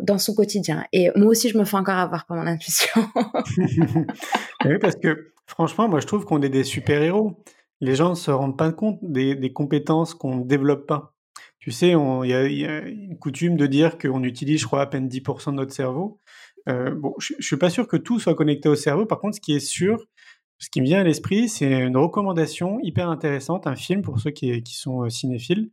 [0.00, 0.84] dans son quotidien.
[0.92, 3.02] Et moi aussi, je me fais encore avoir par mon intuition.
[4.64, 7.42] oui, parce que franchement, moi, je trouve qu'on est des super-héros.
[7.80, 11.16] Les gens ne se rendent pas compte des, compétences qu'on ne développe pas.
[11.58, 14.86] Tu sais, il y, y, a une coutume de dire qu'on utilise, je crois, à
[14.86, 16.20] peine 10% de notre cerveau.
[16.68, 19.06] Euh, bon, je, ne suis pas sûr que tout soit connecté au cerveau.
[19.06, 20.06] Par contre, ce qui est sûr,
[20.58, 24.30] ce qui me vient à l'esprit, c'est une recommandation hyper intéressante, un film pour ceux
[24.30, 25.70] qui, sont euh, cinéphiles,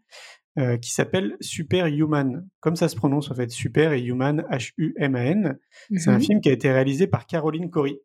[0.57, 2.47] euh, qui s'appelle Super Human.
[2.59, 5.59] Comme ça se prononce en fait, Super et Human, H-U-M-A-N.
[5.95, 6.21] C'est un mhm.
[6.21, 7.99] film qui a été réalisé par Caroline Cory.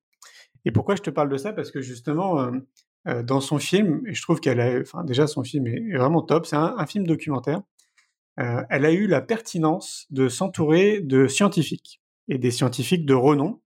[0.67, 1.53] Et pourquoi je te parle de ça?
[1.53, 2.51] Parce que justement,
[3.05, 6.47] dans son film, je trouve qu'elle a, enfin déjà son film est, vraiment top.
[6.47, 7.61] C'est un, film documentaire.
[8.39, 13.61] elle a eu la pertinence de s'entourer de scientifiques et des scientifiques de renom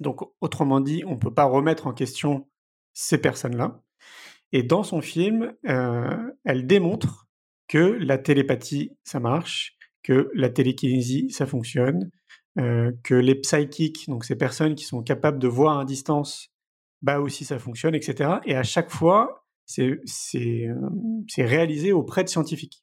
[0.00, 2.48] Donc, autrement dit, on ne peut pas remettre en question
[2.92, 3.82] ces personnes-là.
[4.52, 7.26] Et dans son film, euh, elle démontre
[7.68, 12.10] que la télépathie, ça marche, que la télékinésie, ça fonctionne,
[12.58, 16.48] euh, que les psychiques, donc ces personnes qui sont capables de voir à distance,
[17.02, 18.36] bah aussi ça fonctionne, etc.
[18.46, 20.00] Et à chaque fois, c'est
[21.36, 22.82] réalisé auprès de scientifiques.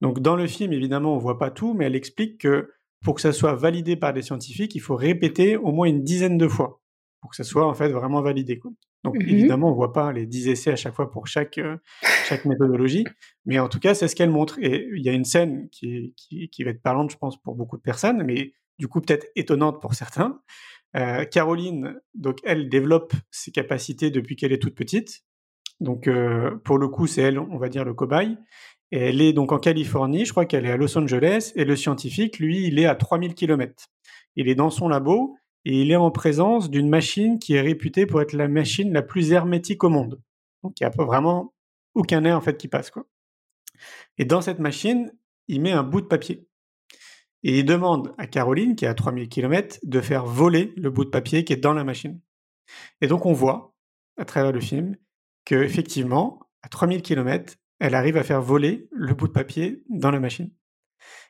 [0.00, 2.72] Donc dans le film, évidemment, on voit pas tout, mais elle explique que
[3.04, 6.38] pour que ça soit validé par des scientifiques, il faut répéter au moins une dizaine
[6.38, 6.80] de fois
[7.20, 8.60] pour que ça soit en fait vraiment validé.
[9.04, 11.76] Donc mmh évidemment, on voit pas les 10 essais à chaque fois pour chaque, euh,
[12.26, 13.04] chaque méthodologie,
[13.44, 14.58] mais en tout cas, c'est ce qu'elle montre.
[14.60, 17.76] Et il y a une scène qui, qui, va être parlante, je pense, pour beaucoup
[17.76, 20.40] de personnes, mais du coup peut-être étonnante pour certains.
[20.96, 25.24] Euh, Caroline, donc elle développe ses capacités depuis qu'elle est toute petite.
[25.80, 28.38] Donc euh, pour le coup, c'est elle, on va dire, le cobaye.
[28.96, 32.38] Elle est donc en Californie, je crois qu'elle est à Los Angeles, et le scientifique,
[32.38, 33.88] lui, il est à 3000 km.
[34.36, 38.06] Il est dans son labo, et il est en présence d'une machine qui est réputée
[38.06, 40.20] pour être la machine la plus hermétique au monde.
[40.62, 41.52] Donc il n'y a vraiment
[41.94, 42.92] aucun air qui passe.
[44.18, 45.12] Et dans cette machine,
[45.48, 46.46] il met un bout de papier.
[47.42, 51.04] Et il demande à Caroline, qui est à 3000 km, de faire voler le bout
[51.04, 52.20] de papier qui est dans la machine.
[53.00, 53.74] Et donc on voit,
[54.18, 54.96] à travers le film,
[55.44, 60.10] que effectivement, à 3000 km, elle arrive à faire voler le bout de papier dans
[60.10, 60.50] la machine.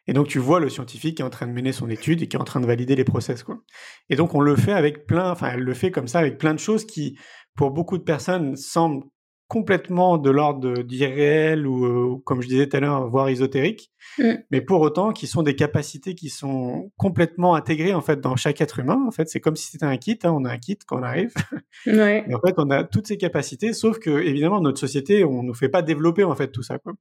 [0.06, 2.28] Et donc tu vois le scientifique qui est en train de mener son étude et
[2.28, 3.62] qui est en train de valider les process quoi.
[4.10, 6.54] Et donc on le fait avec plein, enfin elle le fait comme ça avec plein
[6.54, 7.18] de choses qui,
[7.56, 9.04] pour beaucoup de personnes, semblent
[9.48, 14.32] complètement de l'ordre d'irréel ou, euh, comme je disais tout à l'heure, voire ésotérique, mm.
[14.50, 18.60] mais pour autant qui sont des capacités qui sont complètement intégrées en fait dans chaque
[18.60, 19.04] être humain.
[19.06, 20.18] En fait, c'est comme si c'était un kit.
[20.24, 21.32] Hein, on a un kit quand on arrive.
[21.86, 22.24] Ouais.
[22.28, 25.54] Et en fait, on a toutes ces capacités, sauf que évidemment notre société, on nous
[25.54, 26.78] fait pas développer en fait tout ça.
[26.78, 26.94] Quoi.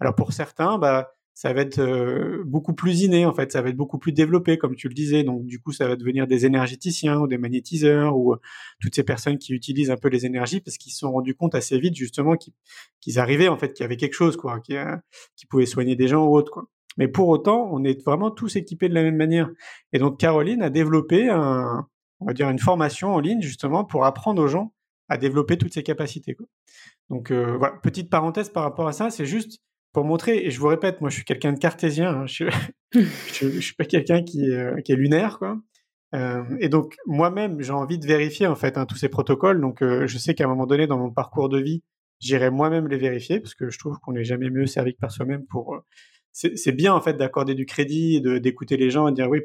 [0.00, 3.68] Alors pour certains, bah ça va être euh, beaucoup plus inné en fait, ça va
[3.68, 5.24] être beaucoup plus développé comme tu le disais.
[5.24, 8.40] Donc du coup, ça va devenir des énergéticiens ou des magnétiseurs ou euh,
[8.80, 11.56] toutes ces personnes qui utilisent un peu les énergies parce qu'ils se sont rendus compte
[11.56, 12.36] assez vite justement
[13.00, 14.96] qu'ils arrivaient en fait qu'il y avait quelque chose quoi, qui, euh,
[15.36, 16.68] qui pouvait soigner des gens ou autre quoi.
[16.96, 19.50] Mais pour autant, on est vraiment tous équipés de la même manière.
[19.92, 21.88] Et donc Caroline a développé un,
[22.20, 24.72] on va dire une formation en ligne justement pour apprendre aux gens
[25.08, 26.36] à développer toutes ces capacités.
[26.36, 26.46] Quoi.
[27.10, 29.60] Donc voilà, petite parenthèse par rapport à ça, c'est juste
[29.94, 32.44] pour montrer, et je vous répète, moi je suis quelqu'un de cartésien, hein, je,
[32.92, 35.58] je, suis pas quelqu'un qui, euh, qui, est lunaire, quoi.
[36.14, 39.60] Euh, et donc moi-même, j'ai envie de vérifier en fait hein, tous ces protocoles.
[39.60, 41.82] Donc euh, je sais qu'à un moment donné dans mon parcours de vie,
[42.20, 45.10] j'irai moi-même les vérifier parce que je trouve qu'on n'est jamais mieux servi que par
[45.10, 45.44] soi-même.
[45.46, 45.82] Pour
[46.30, 49.40] c'est bien en fait d'accorder du crédit, d'écouter les gens et de dire oui,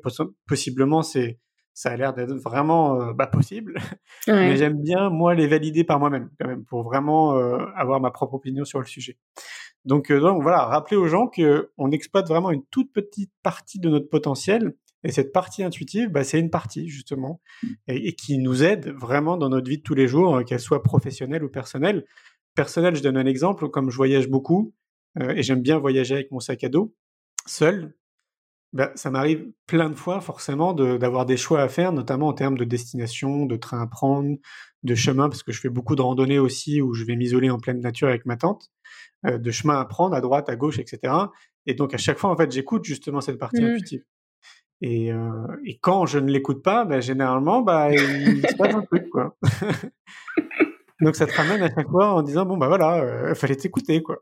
[0.48, 1.40] possiblement c'est
[1.80, 3.76] ça a l'air d'être vraiment bah, possible.
[4.28, 7.36] Mais j'aime bien moi les valider par moi-même quand même pour vraiment
[7.76, 9.18] avoir ma propre opinion sur le sujet.
[9.86, 13.90] Donc, euh, donc voilà, rappeler aux gens qu'on exploite vraiment une toute petite partie de
[13.90, 14.76] notre potentiel.
[15.04, 17.40] Et cette partie intuitive, bah, c'est une partie justement,
[17.88, 20.84] et, qui nous aide vraiment dans notre vie de tous les jours, euh, qu'elle soit
[20.84, 22.06] professionnelle ou personnelle.
[22.54, 24.74] Personnelle, je donne un exemple, comme je voyage beaucoup,
[25.22, 26.94] euh, et j'aime bien voyager avec mon sac à dos,
[27.46, 27.96] seul,
[28.74, 32.58] bah, ça m'arrive plein de fois forcément d'avoir des choix à faire, notamment en termes
[32.58, 34.38] de destination, de train à prendre,
[34.84, 37.58] de chemin, parce que je fais beaucoup de randonnées aussi où je vais m'isoler en
[37.58, 38.70] pleine nature avec ma tante.
[39.26, 41.14] Euh, de chemin à prendre à droite, à gauche, etc.
[41.66, 43.66] Et donc à chaque fois, en fait, j'écoute justement cette partie mmh.
[43.66, 44.04] intuitive.
[44.82, 48.82] Et, euh, et, quand je ne l'écoute pas, ben, généralement, bah, il se passe un
[48.84, 49.36] truc, quoi.
[51.02, 53.56] Donc ça te ramène à chaque fois en disant bon bah voilà, il euh, fallait
[53.56, 54.18] t'écouter quoi.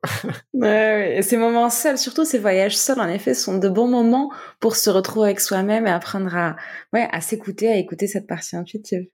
[0.53, 4.75] ouais, ces moments seuls, surtout ces voyages seuls en effet, sont de bons moments pour
[4.75, 6.55] se retrouver avec soi-même et apprendre à
[6.93, 9.07] ouais à s'écouter, à écouter cette partie intuitive.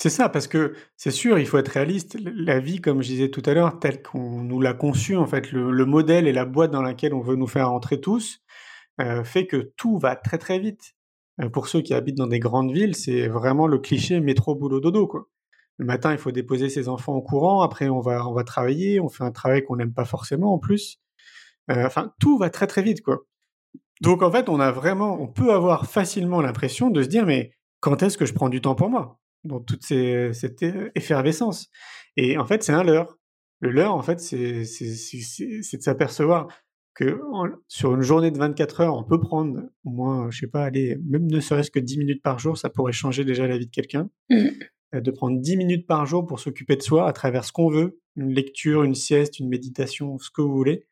[0.00, 2.16] C'est ça, parce que c'est sûr, il faut être réaliste.
[2.22, 5.50] La vie, comme je disais tout à l'heure, telle qu'on nous l'a conçue, en fait,
[5.50, 8.40] le, modèle et la boîte dans laquelle on veut nous faire entrer tous,
[9.00, 10.94] euh, fait que tout va très très vite.
[11.40, 14.80] Euh, pour ceux qui habitent dans des grandes villes, c'est vraiment le cliché métro boulot
[14.80, 15.28] dodo, quoi.
[15.78, 17.62] Le matin, il faut déposer ses enfants au courant.
[17.62, 19.00] Après, on va on va travailler.
[19.00, 20.98] On fait un travail qu'on n'aime pas forcément en plus.
[21.70, 23.24] Euh, enfin, tout va très très vite, quoi.
[24.00, 27.52] Donc en fait, on a vraiment, on peut avoir facilement l'impression de se dire, mais
[27.80, 30.64] quand est-ce que je prends du temps pour moi dans toute cette
[30.94, 31.68] effervescence?
[32.16, 33.18] Et en fait, c'est un leurre.
[33.60, 36.48] Le leurre, en fait, c'est de s'apercevoir
[36.94, 37.20] que
[37.68, 40.96] sur une journée de 24 heures, on peut prendre au moins, je sais pas, aller,
[41.08, 43.70] même ne serait-ce que 10 minutes par jour, ça pourrait changer déjà la vie de
[43.70, 44.08] quelqu'un.
[44.94, 47.70] Euh, de prendre 10 minutes par jour pour s'occuper de soi à travers ce qu'on
[47.70, 50.86] veut, une lecture, une sieste, une méditation, ce que vous voulez.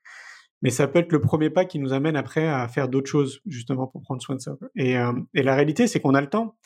[0.62, 3.40] Mais ça peut être le premier pas qui nous amène après à faire d'autres choses,
[3.47, 4.57] justement, pour prendre soin de ça.
[4.74, 6.57] Et, euh, et la réalité, c'est qu'on a le temps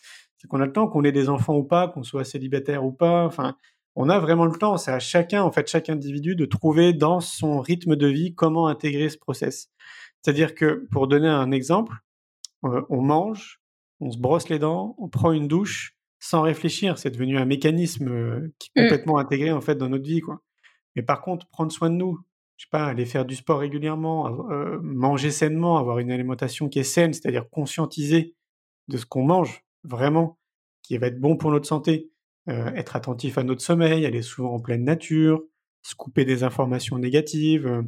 [0.41, 2.93] c'est qu'on a le temps, qu'on ait des enfants ou pas, qu'on soit célibataire ou
[2.93, 3.27] pas.
[3.27, 3.57] Enfin,
[3.95, 4.79] on a vraiment le temps.
[4.79, 8.67] C'est à chacun, en fait, chaque individu de trouver dans son rythme de vie comment
[8.67, 9.71] intégrer ce process.
[10.23, 11.95] C'est-à-dire que, pour donner un exemple,
[12.65, 13.61] euh, on mange,
[14.01, 16.99] on se brosse les dents, on prend une douche, sans réfléchir.
[16.99, 18.85] C'est devenu un mécanisme qui est mmh.
[18.85, 20.43] complètement intégré en fait dans notre vie, quoi.
[20.95, 22.19] Mais par contre, prendre soin de nous,
[22.57, 24.31] je sais pas, aller faire du sport régulièrement,
[24.83, 28.35] manger sainement, avoir une alimentation qui est saine, c'est-à-dire conscientiser
[28.89, 30.39] de ce qu'on mange vraiment,
[30.83, 32.11] qui va être bon pour notre santé,
[32.49, 35.43] être attentif à notre sommeil, aller souvent en pleine nature,
[35.83, 37.83] se couper des informations négatives,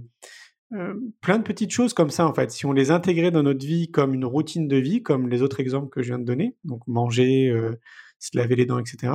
[1.21, 2.51] plein de petites choses comme ça en fait.
[2.53, 5.61] Si on les intégrait dans notre vie comme une routine de vie, comme les autres
[5.61, 7.53] exemples que je viens de donner, donc manger,
[8.23, 9.13] se laver les dents, etc.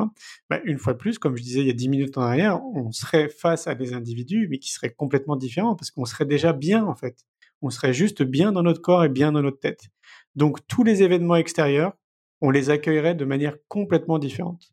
[0.50, 2.62] Bah, une fois de plus, comme je disais il y a dix minutes en arrière,
[2.74, 6.54] on serait face à des individus mais qui seraient complètement différents parce qu'on serait déjà
[6.54, 7.26] bien en fait.
[7.62, 9.88] On serait juste bien dans notre corps et bien dans notre tête.
[10.36, 11.94] Donc tous les événements extérieurs,
[12.42, 14.72] on les accueillerait de manière complètement différente.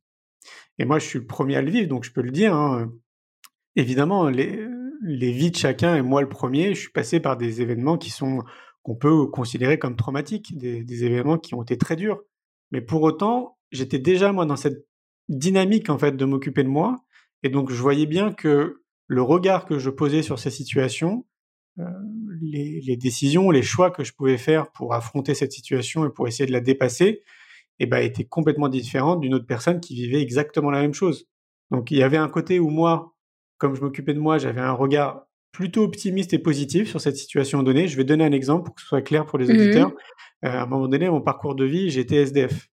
[0.78, 2.54] Et moi, je suis le premier à le vivre, donc je peux le dire.
[2.54, 2.92] Hein,
[3.76, 4.66] évidemment, les,
[5.02, 8.10] les vies de chacun, et moi le premier, je suis passé par des événements qui
[8.10, 8.42] sont
[8.84, 12.20] qu'on peut considérer comme traumatiques, des, événements qui ont été très durs.
[12.70, 14.86] Mais pour autant, j'étais déjà moi dans cette
[15.28, 17.04] dynamique en fait de m'occuper de moi,
[17.42, 21.26] et donc je voyais bien que le regard que je posais sur ces situations,
[21.78, 21.84] euh,
[22.40, 26.46] les, décisions, les choix que je pouvais faire pour affronter cette situation et pour essayer
[26.46, 27.22] de la dépasser,
[27.80, 31.28] eh ben, étaient complètement différents d'une autre personne qui vivait exactement la même chose.
[31.70, 33.14] Donc il y avait un côté où moi,
[33.58, 37.62] comme je m'occupais de moi, j'avais un regard plutôt optimiste et positif sur cette situation
[37.62, 37.88] donnée.
[37.88, 39.92] Je vais donner un exemple pour que ce soit clair pour les mmh auditeurs.
[40.44, 42.68] Euh, à un moment donné, mon parcours de vie, j'étais SDF.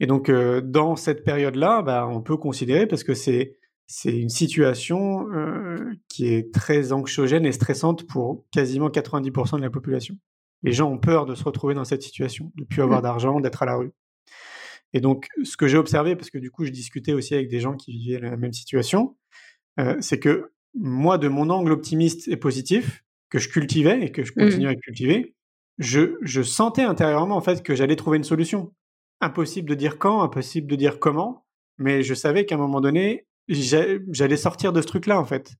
[0.00, 3.56] Et donc, euh, dans cette période-là, bah, on peut considérer, parce que c'est
[3.94, 5.76] c'est une situation euh,
[6.08, 10.16] qui est très anxiogène et stressante pour quasiment 90% de la population.
[10.62, 13.02] Les gens ont peur de se retrouver dans cette situation, de ne plus avoir mmh.
[13.02, 13.92] d'argent, d'être à la rue.
[14.94, 17.60] Et donc, ce que j'ai observé, parce que du coup, je discutais aussi avec des
[17.60, 19.14] gens qui vivaient la même situation,
[19.78, 24.24] euh, c'est que moi, de mon angle optimiste et positif, que je cultivais et que
[24.24, 24.70] je continue mmh.
[24.70, 25.34] à cultiver,
[25.76, 28.72] je, je sentais intérieurement en fait que j'allais trouver une solution.
[29.22, 31.46] Impossible de dire quand, impossible de dire comment,
[31.78, 35.54] mais je savais qu'à un moment donné, j'allais sortir de ce truc-là en fait.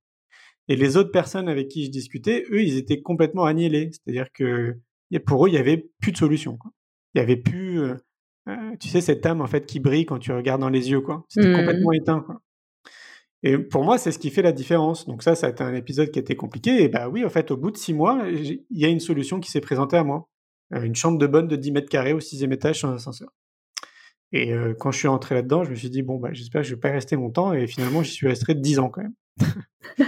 [0.69, 3.91] Et les autres personnes avec qui je discutais, eux, ils étaient complètement annihilés.
[3.93, 4.79] C'est-à-dire que
[5.27, 6.59] pour eux, il y avait plus de solution.
[7.15, 7.95] Il y avait plus, euh,
[8.49, 11.01] euh, tu sais, cette âme en fait qui brille quand tu regardes dans les yeux.
[11.01, 11.25] quoi.
[11.29, 11.57] C'était mmh.
[11.57, 12.21] complètement éteint.
[12.21, 12.43] Quoi.
[13.43, 15.07] Et pour moi, c'est ce qui fait la différence.
[15.07, 16.83] Donc ça, ça a été un épisode qui était compliqué.
[16.83, 19.41] Et bah oui, en fait, au bout de six mois, il y a une solution
[19.41, 20.29] qui s'est présentée à moi.
[20.75, 23.31] Euh, une chambre de bonne de 10 mètres carrés au sixième étage sur un ascenseur.
[24.33, 26.68] Et euh, quand je suis entré là-dedans, je me suis dit, bon, bah, j'espère que
[26.68, 27.53] je vais pas y rester longtemps.
[27.53, 29.14] Et finalement, j'y suis resté 10 ans quand même.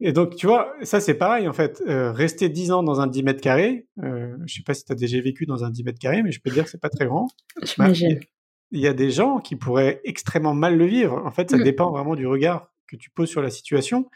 [0.00, 1.82] et donc, tu vois, ça c'est pareil en fait.
[1.86, 4.92] Euh, rester 10 ans dans un 10 mètres carrés, euh, je sais pas si tu
[4.92, 6.80] as déjà vécu dans un 10 mètres carrés, mais je peux te dire que c'est
[6.80, 7.28] pas très grand.
[7.62, 8.14] J'imagine.
[8.14, 8.26] Bah,
[8.72, 11.22] il y a des gens qui pourraient extrêmement mal le vivre.
[11.26, 11.62] En fait, ça mmh.
[11.62, 14.08] dépend vraiment du regard que tu poses sur la situation.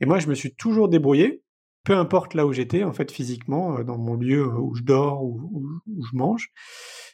[0.00, 1.42] Et moi, je me suis toujours débrouillé,
[1.84, 5.24] peu importe là où j'étais, en fait, physiquement, euh, dans mon lieu où je dors
[5.24, 6.50] ou où, je mange,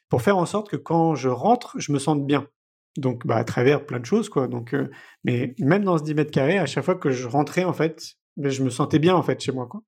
[0.09, 2.47] pour faire en sorte que quand je rentre, je me sente bien.
[2.97, 4.49] Donc, bah, à travers plein de choses, quoi.
[4.49, 4.91] Donc, euh,
[5.23, 8.15] mais même dans ce 10 mètres carrés, à chaque fois que je rentrais, en fait,
[8.37, 9.83] je me sentais bien, en fait, chez moi, quoi.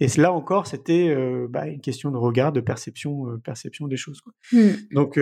[0.00, 1.12] Et là encore, c'était
[1.48, 4.20] bah, une question de regard, de perception, perception des choses.
[4.20, 4.32] Quoi.
[4.52, 4.70] Mmh.
[4.92, 5.18] Donc,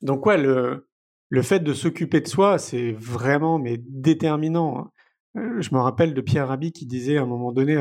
[0.00, 0.86] donc ouais, le,
[1.28, 4.78] le fait de s'occuper de soi, c'est vraiment mais déterminant.
[4.78, 4.90] Hein.
[5.36, 7.78] Euh, je me rappelle de Pierre Rabhi qui disait à un moment donné, il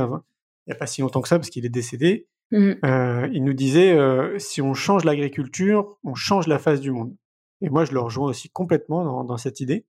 [0.68, 2.72] n'y a pas si longtemps que ça, parce qu'il est décédé, mmh.
[2.86, 3.98] euh, il nous disait
[4.40, 7.16] si on change l'agriculture, on change la face du monde.
[7.62, 9.86] Et moi, je le rejoins aussi complètement dans, cette idée.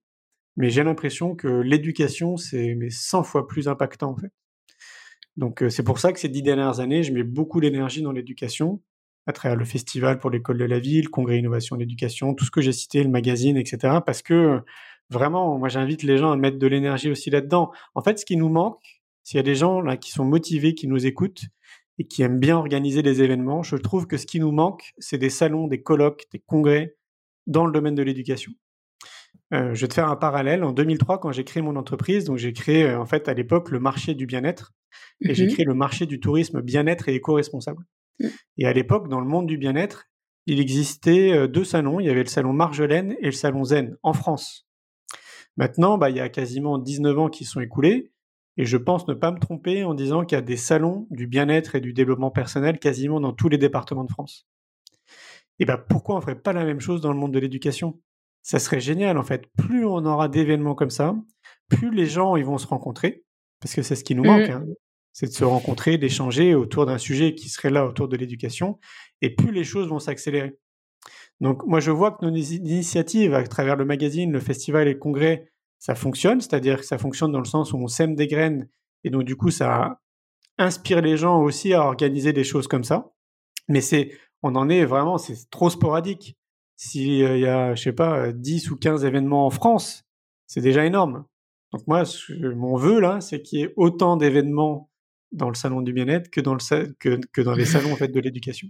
[0.57, 4.31] Mais j'ai l'impression que l'éducation, c'est mais 100 fois plus impactant en fait.
[5.35, 8.81] Donc c'est pour ça que ces dix dernières années, je mets beaucoup d'énergie dans l'éducation
[9.27, 12.51] à travers le festival pour l'école de la ville, congrès innovation et l'éducation, tout ce
[12.51, 13.99] que j'ai cité, le magazine, etc.
[14.05, 14.61] Parce que
[15.09, 17.71] vraiment, moi j'invite les gens à mettre de l'énergie aussi là-dedans.
[17.95, 20.75] En fait, ce qui nous manque, s'il y a des gens là qui sont motivés,
[20.75, 21.45] qui nous écoutent
[21.97, 25.17] et qui aiment bien organiser des événements, je trouve que ce qui nous manque, c'est
[25.17, 26.97] des salons, des colloques, des congrès
[27.47, 28.51] dans le domaine de l'éducation.
[29.53, 30.63] Euh, je vais te faire un parallèle.
[30.63, 33.69] En 2003, quand j'ai créé mon entreprise, donc j'ai créé euh, en fait à l'époque
[33.69, 34.73] le marché du bien-être
[35.21, 37.83] et j'ai mmh créé le marché du tourisme bien-être et éco-responsable.
[38.19, 38.27] Mmh.
[38.57, 40.07] Et à l'époque, dans le monde du bien-être,
[40.47, 41.99] il existait euh, deux salons.
[41.99, 44.67] Il y avait le salon Marjolaine et le salon Zen en France.
[45.57, 48.11] Maintenant, bah, il y a quasiment 19 ans qui sont écoulés.
[48.57, 51.27] Et je pense ne pas me tromper en disant qu'il y a des salons du
[51.27, 54.47] bien-être et du développement personnel quasiment dans tous les départements de France.
[55.59, 57.99] Et bah, pourquoi on ne ferait pas la même chose dans le monde de l'éducation?
[58.41, 59.47] Ça serait génial en fait.
[59.57, 61.15] Plus on aura d'événements comme ça,
[61.69, 63.23] plus les gens ils vont se rencontrer,
[63.59, 64.27] parce que c'est ce qui nous mmh.
[64.27, 64.49] manque.
[64.49, 64.65] Hein
[65.15, 68.77] c'est de se rencontrer, d'échanger autour d'un sujet qui serait là autour de l'éducation,
[69.21, 70.57] et plus les choses vont s'accélérer.
[71.39, 74.99] Donc moi je vois que nos initiatives à travers le magazine, le festival et le
[74.99, 78.67] congrès, ça fonctionne, c'est-à-dire que ça fonctionne dans le sens où on sème des graines,
[79.03, 79.99] et donc du coup ça
[80.57, 83.11] inspire les gens aussi à organiser des choses comme ça.
[83.67, 84.11] Mais c'est,
[84.43, 86.37] on en est vraiment, c'est trop sporadique.
[86.75, 90.03] s'il y a, je sais pas, 10 ou 15 événements en France,
[90.47, 91.25] c'est déjà énorme.
[91.71, 92.03] Donc moi,
[92.55, 94.89] mon vœu là, c'est qu'il y ait autant d'événements
[95.31, 98.07] dans le salon du bien-être que dans le que, que dans les salons en fait
[98.07, 98.69] de l'éducation,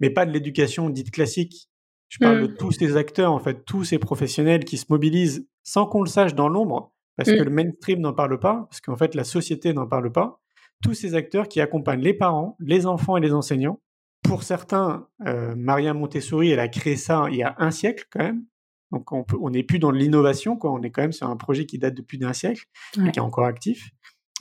[0.00, 1.68] mais pas de l'éducation dite classique.
[2.12, 2.56] Je parle de mmh.
[2.56, 6.34] tous ces acteurs en fait, tous ces professionnels qui se mobilisent sans qu'on le sache
[6.34, 7.44] dans l'ombre, parce que mmh.
[7.44, 10.38] le mainstream n'en parle pas, parce qu'en fait la société n'en parle pas.
[10.82, 13.80] Tous ces acteurs qui accompagnent les parents, les enfants et les enseignants.
[14.22, 18.20] Pour certains, euh, Maria Montessori, elle a créé ça il y a un siècle quand
[18.20, 18.44] même.
[18.90, 20.70] Donc on n'est plus dans l'innovation, quoi.
[20.70, 22.66] On est quand même sur un projet qui date de plus d'un siècle
[22.98, 23.88] et qui est encore actif.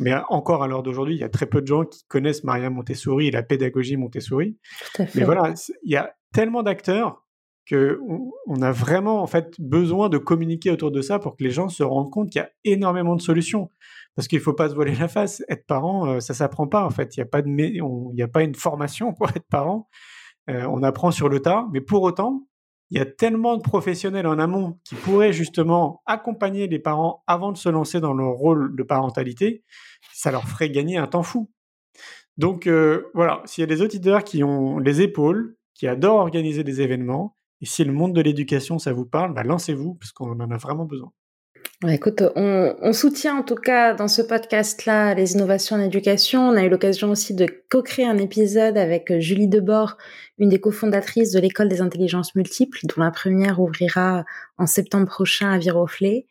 [0.02, 2.70] Mais encore à l'heure d'aujourd'hui, il y a très peu de gens qui connaissent Maria
[2.70, 4.58] Montessori et la pédagogie Montessori.
[5.16, 5.54] Mais voilà,
[5.84, 7.21] il y a tellement d'acteurs
[7.66, 8.00] que
[8.48, 11.70] on, a vraiment en fait besoin de communiquer autour de ça pour que les gens
[11.70, 13.70] se rendent compte qu'il y a énormément de solutions.
[14.16, 15.44] Parce qu'il ne faut pas se voiler la face.
[15.48, 17.16] Être parent, ça euh, ça s'apprend pas en fait.
[17.16, 19.88] Il n'y a pas de, il y a pas une formation pour être parent.
[20.50, 21.68] Euh, on apprend sur le tas.
[21.72, 22.44] Mais pour autant,
[22.92, 27.54] il y a tellement de professionnels en amont qui pourraient justement accompagner les parents avant
[27.54, 29.64] de se lancer dans leur rôle de parentalité,
[30.14, 31.50] ça leur ferait gagner un temps fou.
[32.38, 36.66] Donc euh, voilà, s'il y a des auditeurs qui ont les épaules, qui adorent organiser
[36.66, 40.40] des événements, et si le monde de l'éducation ça vous parle, bah lancez-vous parce qu'on
[40.40, 41.12] en a vraiment besoin.
[41.88, 46.42] Écoute, on, soutient en tout cas dans ce podcast-là les innovations en éducation.
[46.42, 49.98] On a eu l'occasion aussi de co-créer un épisode avec euh, Julie Debord,
[50.38, 54.26] une des cofondatrices de l'école des intelligences multiples, dont la première ouvrira
[54.60, 56.28] en septembre prochain à Viroflay.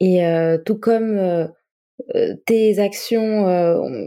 [0.00, 1.46] Et euh, tout comme euh,
[2.46, 3.44] tes actions,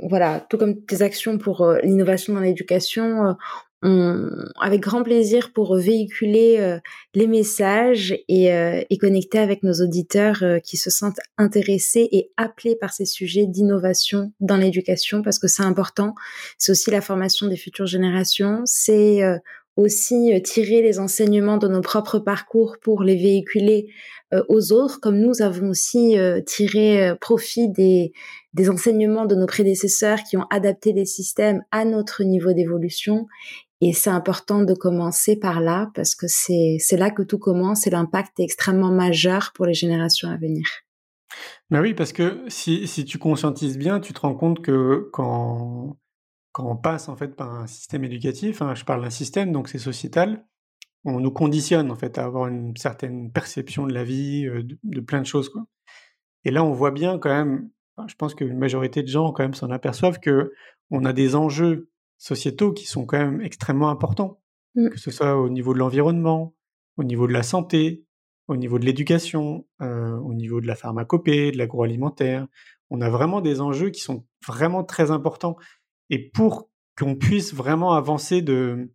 [0.09, 3.35] voilà, tout comme tes actions pour l'innovation dans l'éducation,
[3.83, 6.79] avec grand plaisir pour véhiculer euh,
[7.15, 12.31] les messages et, euh, et, connecter avec nos auditeurs euh, qui se sentent intéressés et
[12.37, 16.13] appelés par ces sujets d'innovation dans l'éducation parce que c'est important.
[16.59, 18.61] C'est aussi la formation des futures générations.
[18.65, 19.21] C'est
[19.77, 23.87] aussi tirer les enseignements de nos propres parcours pour les véhiculer
[24.47, 28.13] aux autres, comme nous avons aussi tiré profit des,
[28.53, 33.27] des enseignements de nos prédécesseurs qui ont adapté les systèmes à notre niveau d'évolution
[33.81, 37.89] et c'est important de commencer par là parce que c'est, là que tout commence et
[37.89, 40.65] l'impact est extrêmement majeur pour les générations à venir.
[41.71, 45.97] Ben oui, parce que si, si tu conscientises bien, tu te rends compte que quand,
[46.51, 49.67] quand on passe en fait par un système éducatif, hein, je parle d'un système, donc
[49.67, 50.45] c'est sociétal,
[51.03, 54.99] on nous conditionne en fait à avoir une certaine perception de la vie, euh, de,
[54.99, 55.49] plein de choses.
[55.49, 55.65] Quoi.
[56.43, 57.69] Et là, on voit bien quand même,
[58.07, 60.53] je pense qu'une majorité de gens quand même s'en aperçoivent que
[60.89, 64.41] on a des enjeux sociétaux qui sont quand même extrêmement importants,
[64.75, 64.89] mmh.
[64.89, 66.53] que ce soit au niveau de l'environnement,
[66.97, 68.05] au niveau de la santé,
[68.47, 72.47] au niveau de l'éducation, euh, au niveau de la pharmacopée, de l'agroalimentaire.
[72.89, 75.55] On a vraiment des enjeux qui sont vraiment très importants.
[76.09, 76.69] Et pour
[76.99, 78.91] qu'on puisse vraiment avancer de,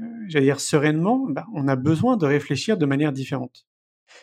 [0.00, 3.67] euh, j'allais dire sereinement, bah, on a besoin de réfléchir de manière différente.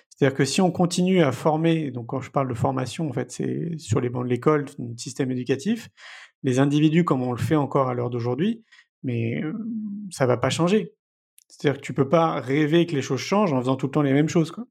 [0.10, 3.32] C'est-à-dire que si on continue à former, donc quand je parle de formation, en fait,
[3.32, 5.90] c'est sur les bancs de l'école, le système éducatif,
[6.44, 8.64] les individus comme on le fait encore à l'heure d'aujourd'hui,
[9.04, 9.42] mais
[10.12, 10.94] ça va pas changer.
[11.48, 14.02] C'est-à-dire que tu peux pas rêver que les choses changent en faisant tout le temps
[14.02, 14.52] les mêmes choses.
[14.52, 14.66] Quoi.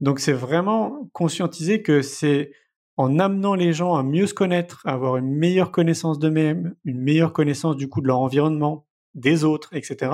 [0.00, 2.52] Donc c'est vraiment conscientiser que c'est
[2.96, 7.00] en amenant les gens à mieux se connaître, à avoir une meilleure connaissance d'eux-mêmes, une
[7.00, 10.12] meilleure connaissance du coup de leur environnement, des autres, etc.,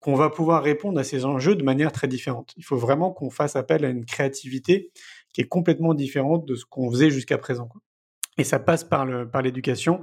[0.00, 2.54] qu'on va pouvoir répondre à ces enjeux de manière très différente.
[2.56, 4.90] Il faut vraiment qu'on fasse appel à une créativité
[5.32, 7.66] qui est complètement différente de ce qu'on faisait jusqu'à présent.
[7.66, 7.80] Quoi.
[8.38, 10.00] Et ça passe par, par l'éducation,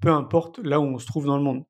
[0.00, 1.64] peu importe là où on se trouve dans le monde.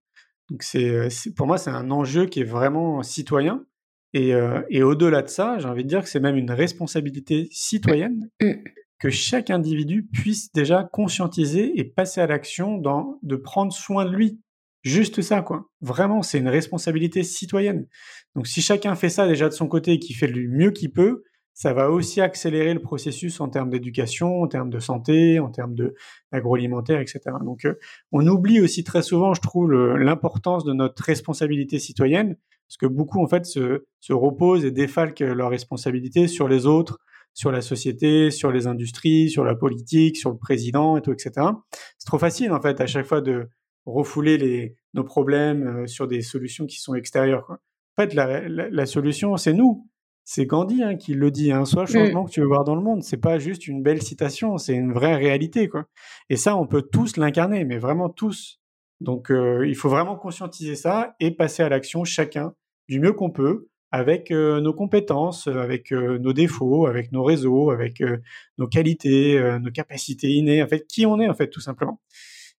[0.51, 3.65] Donc c'est, pour moi, c'est un enjeu qui est vraiment citoyen.
[4.13, 7.49] Et, euh, et au-delà de ça, j'ai envie de dire que c'est même une responsabilité
[7.53, 8.53] citoyenne mmh.
[8.99, 14.11] que chaque individu puisse déjà conscientiser et passer à l'action dans de prendre soin de
[14.11, 14.41] lui.
[14.83, 15.67] Juste ça, quoi.
[15.81, 17.87] Vraiment, c'est une responsabilité citoyenne.
[18.35, 20.93] Donc si chacun fait ça déjà de son côté et qu'il fait du mieux qu'il
[20.93, 21.23] peut,
[21.53, 25.75] ça va aussi accélérer le processus en termes d'éducation, en termes de santé, en termes
[26.33, 27.21] d'agroalimentaire, etc.
[27.45, 27.75] Donc, euh,
[28.13, 33.23] on oublie aussi très souvent, je trouve, l'importance de notre responsabilité citoyenne, parce que beaucoup
[33.23, 36.99] en fait se, se reposent et défalquent leurs responsabilités sur les autres,
[37.35, 41.33] sur la société, sur les industries, sur la politique, sur le président et tout, etc.
[41.99, 43.49] C'est trop facile en fait à chaque fois de
[43.93, 47.45] refouler les, nos problèmes euh, sur des solutions qui sont extérieures.
[47.47, 47.61] Quoi.
[47.97, 49.87] En fait, la, la, la solution, c'est nous
[50.33, 51.51] c'est Gandhi hein, qui le dit.
[51.51, 51.93] Hein, Sois le mmh.
[51.93, 53.03] changement que tu veux voir dans le monde.
[53.03, 55.87] C'est pas juste une belle citation, c'est une vraie réalité, quoi.
[56.29, 58.61] Et ça, on peut tous l'incarner, mais vraiment tous.
[59.01, 62.55] Donc, euh, il faut vraiment conscientiser ça et passer à l'action chacun
[62.89, 67.71] du mieux qu'on peut, avec euh, nos compétences, avec euh, nos défauts, avec nos réseaux,
[67.71, 68.01] avec
[68.57, 72.01] nos qualités, nos capacités innées, en fait, qui on est, en fait, tout simplement.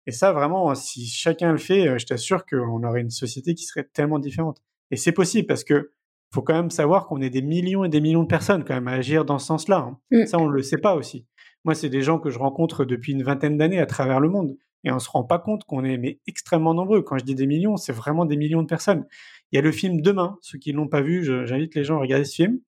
[0.08, 3.88] Et ça, vraiment, si chacun le fait, je t'assure qu'on aurait une société qui serait
[3.93, 4.62] tellement différente.
[4.89, 5.91] Et c'est possible parce que
[6.34, 8.88] faut quand même savoir qu'on est des millions et des millions de personnes quand même
[8.88, 9.78] à agir dans ce sens-là.
[9.78, 9.97] Hein.
[10.12, 10.26] Mm.
[10.26, 11.26] Ça, on ne le sait pas aussi.
[11.66, 14.56] Moi, c'est des gens que je rencontre depuis une vingtaine d'années à travers le monde.
[14.84, 17.04] Et on se rend pas compte qu'on est mais extrêmement nombreux.
[17.04, 19.06] Quand je dis des millions, c'est vraiment des millions de personnes.
[19.52, 20.38] Il y a le film Demain.
[20.41, 22.60] Ceux qui l'ont pas vu, j'invite les gens à regarder ce film.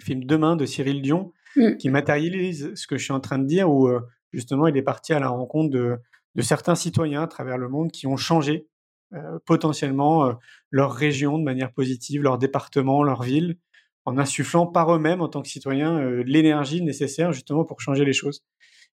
[0.00, 1.76] Le film Demain de Cyril Dion, mm.
[1.76, 4.00] qui matérialise ce que je suis en train de dire, où euh,
[4.32, 5.98] justement il est parti à la rencontre de,
[6.38, 8.66] de certains citoyens à travers le monde qui ont changé
[9.12, 10.32] euh, potentiellement euh,
[10.70, 13.58] leur région de manière positive, leur département, leur ville,
[14.06, 18.42] en insufflant par eux-mêmes en tant que citoyens l'énergie nécessaire justement pour changer les choses.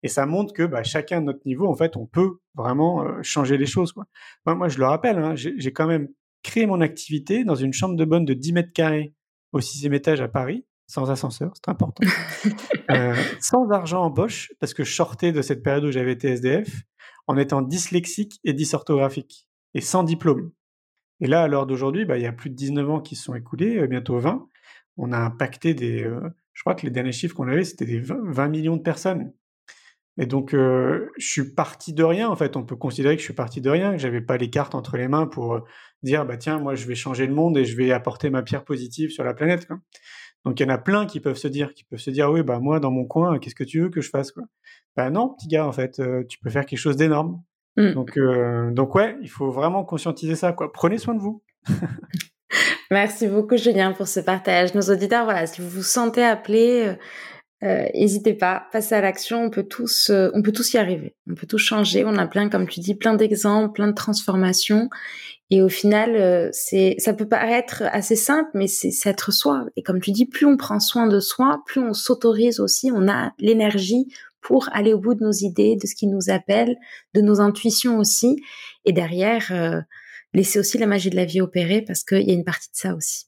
[0.03, 3.59] Et ça montre que bah, chacun à notre niveau, en fait, on peut vraiment changer
[3.59, 3.93] les choses.
[3.93, 4.07] Quoi.
[4.47, 6.09] Moi, je le rappelle, hein, j'ai quand même
[6.43, 9.13] créé mon activité dans une chambre de bonne de 10 mètres carrés
[9.53, 12.05] au sixième étage à Paris, sans ascenseur, c'est important,
[12.91, 16.29] euh, sans argent en poche, parce que je sortais de cette période où j'avais été
[16.29, 16.83] SDF,
[17.27, 20.53] en étant dyslexique et dysorthographique, et sans diplôme.
[21.21, 23.25] Et là, à l'heure d'aujourd'hui, bah, il y a plus de 19 ans qui se
[23.25, 24.49] sont écoulés, euh, bientôt 20.
[24.97, 26.03] On a impacté des...
[26.03, 26.21] Euh,
[26.53, 29.33] je crois que les derniers chiffres qu'on avait, c'était des 20 millions de personnes.
[30.19, 32.57] Et donc, euh, je suis parti de rien, en fait.
[32.57, 34.97] On peut considérer que je suis parti de rien, que j'avais pas les cartes entre
[34.97, 35.65] les mains pour
[36.03, 38.65] dire, bah tiens, moi, je vais changer le monde et je vais apporter ma pierre
[38.65, 39.69] positive sur la planète.
[40.45, 42.43] Donc, il y en a plein qui peuvent se dire, qui peuvent se dire, oui,
[42.43, 44.45] bah moi, dans mon coin, qu'est-ce que tu veux que je fasse quoi?
[44.97, 47.43] Bah non, petit gars, en fait, euh, tu peux faire quelque chose d'énorme.
[47.77, 47.93] Mmh.
[47.93, 48.19] Donc,
[48.75, 50.53] donc ouais, il faut vraiment conscientiser ça.
[50.53, 50.73] Quoi.
[50.73, 51.43] Prenez soin de vous.
[52.91, 54.75] Merci beaucoup, Julien, pour ce partage.
[54.75, 56.97] Nos auditeurs, voilà, si vous vous sentez appelé
[57.63, 59.45] euh, n'hésitez pas, passez à l'action.
[59.45, 61.15] On peut tous, euh, on peut tous y arriver.
[61.31, 62.05] On peut tous changer.
[62.05, 64.91] On a plein, comme tu dis, plein d'exemples, plein de transformations.
[65.55, 69.67] Et au final, euh, c'est, ça peut paraître assez simple, mais c'est, être soi.
[69.77, 72.91] Et comme tu dis, plus on prend soin de soi, plus on s'autorise aussi.
[72.91, 74.07] On a l'énergie
[74.41, 76.79] pour aller au bout de nos idées, de ce qui nous appelle,
[77.13, 78.43] de nos intuitions aussi.
[78.87, 79.53] Et derrière,
[80.33, 82.77] laisser aussi la magie de la vie opérer parce qu'il y a une partie de
[82.77, 83.27] ça aussi.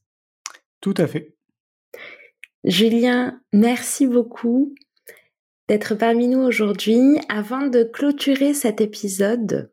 [0.81, 1.35] Tout à fait.
[2.64, 4.75] Julien, merci beaucoup
[5.68, 7.18] d'être parmi nous aujourd'hui.
[7.29, 9.70] Avant de clôturer cet épisode,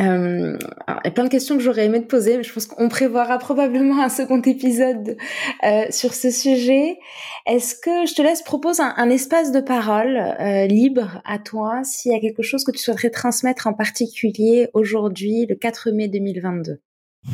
[0.00, 2.66] euh, il y a plein de questions que j'aurais aimé te poser, mais je pense
[2.66, 5.16] qu'on prévoira probablement un second épisode
[5.64, 6.98] euh, sur ce sujet.
[7.46, 12.12] Est-ce que je te laisse proposer un, espace de parole euh, libre à toi s'il
[12.12, 16.80] y a quelque chose que tu souhaiterais transmettre en particulier aujourd'hui, le 4 mai 2022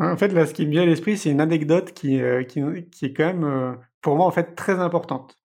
[0.00, 3.12] En fait, là, ce qui me vient à l'esprit, c'est une anecdote qui, qui, est
[3.12, 5.36] quand même, pour moi, en fait, très importante.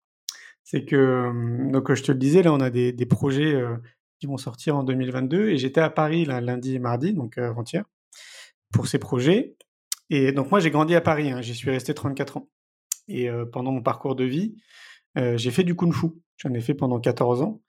[0.63, 3.59] C'est que, donc, je te le disais, là, on a des projets
[4.23, 7.85] qui vont sortir en 2022, et j'étais à Paris là, lundi et mardi, donc avant-hier,
[8.73, 9.57] pour ces projets.
[10.11, 12.49] Et donc, moi, j'ai grandi à Paris, hein, j'y suis resté 34 ans.
[13.09, 14.55] Et pendant mon parcours de vie,
[15.17, 16.07] j'ai fait du kung-fu.
[16.37, 17.61] J'en ai fait pendant 14 ans.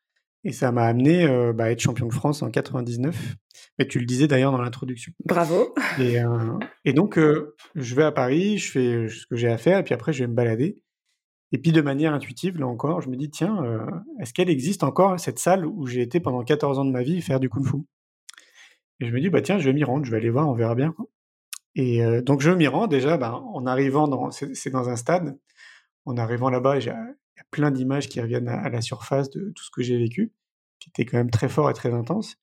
[0.43, 3.36] Et ça m'a amené euh, bah, à être champion de France en 99.
[3.80, 5.12] Mais tu le disais d'ailleurs dans l'introduction.
[5.26, 5.74] Bravo.
[5.99, 9.58] Et, euh, et donc, euh, je vais à Paris, je fais ce que j'ai à
[9.58, 10.80] faire, et puis après, je vais me balader.
[11.54, 13.64] Et puis, de manière intuitive, là encore, je me dis, tiens,
[14.20, 17.22] est-ce qu'elle existe encore, cette salle où j'ai été pendant 14 ans de ma vie
[17.22, 17.78] faire du kung-fu
[18.99, 20.54] Et je me dis, bah tiens, je vais m'y rendre, je vais aller voir, on
[20.54, 20.95] verra bien.
[21.76, 24.32] Et donc, je m'y rends déjà, bah, en arrivant dans...
[24.32, 25.38] C'est dans un stade.
[26.06, 27.06] En arrivant là-bas, il y a
[27.51, 30.34] plein d'images qui reviennent à, la surface de tout ce que j'ai vécu,
[30.80, 32.38] qui était quand même très fort et très intense.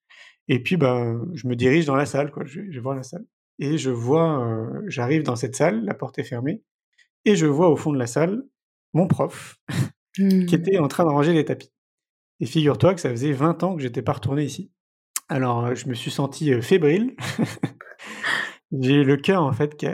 [0.47, 2.45] Et puis, ben, je me dirige dans la salle, quoi.
[2.45, 3.27] Je, je vois la salle.
[3.59, 6.63] Et je vois, euh, j'arrive dans cette salle, la porte est fermée,
[7.27, 8.43] et je vois au fond de la salle
[8.93, 9.59] mon prof
[10.15, 10.55] qui mmh.
[10.55, 11.73] était en train de ranger les tapis.
[12.41, 14.73] Et figure-toi que ça faisait 20 ans que j'étais pas retourné ici.
[15.29, 17.15] Alors, euh, je me suis senti euh, fébrile.
[18.81, 19.89] J'ai le cœur en fait qui,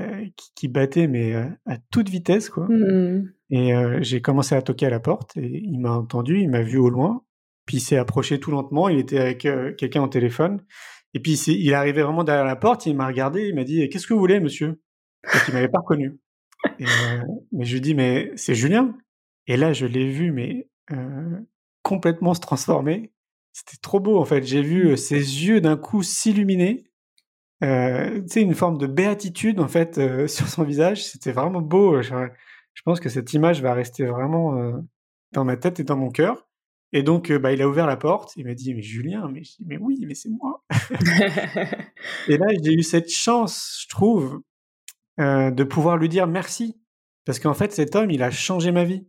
[0.55, 2.67] qui, battait mais à toute vitesse quoi.
[2.69, 3.25] Mmh.
[3.51, 6.63] Et euh, j'ai commencé à toquer à la porte et il m'a entendu, il m'a
[6.63, 7.23] vu au loin,
[7.65, 10.65] puis il s'est approché tout lentement, il était avec euh, quelqu'un au téléphone,
[11.15, 13.89] et puis il est arrivé vraiment derrière la porte, il m'a regardé, il m'a dit
[13.89, 14.81] qu'est-ce que vous voulez monsieur?
[15.23, 16.19] Parce qu'il m'avait pas reconnu.
[16.79, 18.97] Et, euh, mais je lui dis mais c'est Julien?
[19.47, 20.69] Et là je l'ai vu mais
[21.83, 23.13] complètement se transformer.
[23.53, 24.43] C'était trop beau en fait.
[24.43, 26.85] J'ai vu ses yeux d'un coup s'illuminer.
[27.65, 29.95] Euh, tu sais, une forme de béatitude en fait
[30.29, 31.05] sur son visage.
[31.05, 34.55] C'était vraiment beau je pense que cette image va rester vraiment
[35.33, 36.47] dans ma tête et dans mon cœur.
[36.93, 39.77] Et donc, bah, il a ouvert la porte, il m'a dit, mais Julien, mais, mais
[39.77, 40.65] oui, mais c'est moi.
[42.29, 44.41] et là, j'ai eu cette chance, je trouve,
[45.21, 46.81] euh, de pouvoir lui dire merci.
[47.25, 49.07] Parce qu'en fait, cet homme, il a changé ma vie.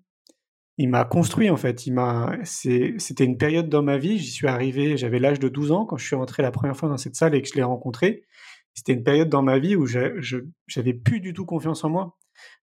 [0.77, 1.87] Il m'a construit, en fait.
[1.87, 5.71] Il m'a, c'était une période dans ma vie, j'y suis arrivé, j'avais l'âge de 12
[5.71, 7.63] ans quand je suis rentré la première fois dans cette salle et que je l'ai
[7.63, 8.25] rencontré.
[8.73, 12.17] C'était une période dans ma vie où j'avais plus du tout confiance en moi.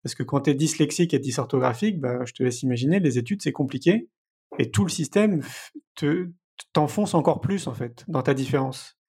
[0.03, 3.43] Parce que quand tu es dyslexique et dysorthographique, bah, je te laisse imaginer, les études,
[3.43, 4.09] c'est compliqué.
[4.59, 5.43] Et tout le système
[5.95, 6.31] te,
[6.73, 9.00] t'enfonce encore plus, en fait, dans ta différence.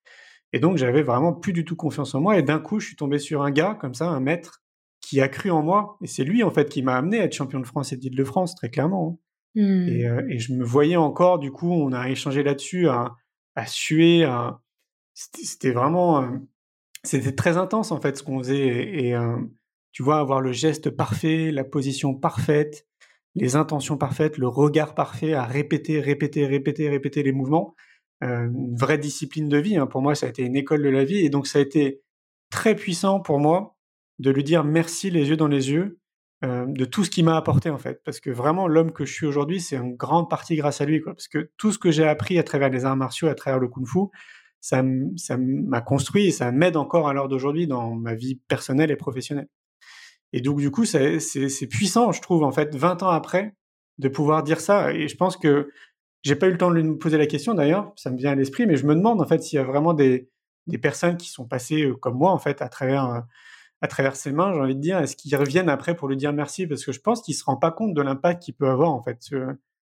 [0.54, 2.38] Et donc, j'avais vraiment plus du tout confiance en moi.
[2.38, 4.62] Et d'un coup, je suis tombé sur un gars, comme ça, un maître,
[5.00, 5.98] qui a cru en moi.
[6.02, 8.56] Et c'est lui, en fait, qui m'a amené à être champion de France et d'Île-de-France,
[8.56, 9.20] très clairement.
[9.56, 9.62] Hein.
[9.62, 9.88] Mmh.
[10.30, 13.16] Et, je me voyais encore, du coup, on a échangé là-dessus, à,
[13.56, 14.26] à suer.
[15.14, 16.40] C'était vraiment.
[17.04, 18.68] C'était très intense, en fait, ce qu'on faisait.
[18.68, 19.16] Et,
[19.92, 22.88] tu vois, avoir le geste parfait, la position parfaite,
[23.36, 27.76] les intentions parfaites, le regard parfait, à répéter, répéter, répéter, répéter les mouvements.
[28.22, 29.78] Une vraie discipline de vie.
[29.78, 29.88] Hein.
[29.88, 31.26] Pour moi, ça a été une école de la vie.
[31.26, 32.02] Et donc, ça a été
[32.50, 33.78] très puissant pour moi
[34.20, 36.00] de lui dire merci les yeux dans les yeux
[36.44, 38.02] euh, de tout ce qu'il m'a apporté en fait.
[38.04, 41.00] Parce que vraiment l'homme que je suis aujourd'hui, c'est en grande partie grâce à lui.
[41.02, 43.68] Parce que tout ce que j'ai appris à travers les arts martiaux, à travers le
[43.68, 44.10] kung-fu,
[44.60, 48.96] ça m'a construit et ça m'aide encore à l'heure d'aujourd'hui dans ma vie personnelle et
[48.96, 49.48] professionnelle.
[50.34, 51.20] Et donc du coup, c'est
[51.70, 53.56] puissant, je trouve, en fait, 20 ans après,
[53.98, 54.94] de pouvoir dire ça.
[54.94, 55.70] Et je pense que
[56.24, 58.36] j'ai pas eu le temps de lui poser la question d'ailleurs, ça me vient à
[58.36, 60.30] l'esprit, mais je me demande en fait s'il y a vraiment des,
[60.68, 63.20] des personnes qui sont passées euh, comme moi en fait à travers euh,
[63.82, 66.34] à travers ses mains, j'ai envie de dire, est-ce qu'ils reviennent après pour lui dire
[66.34, 66.68] merci?
[66.68, 69.02] Parce que je pense qu'il se rend pas compte de l'impact qu'il peut avoir en
[69.02, 69.18] fait.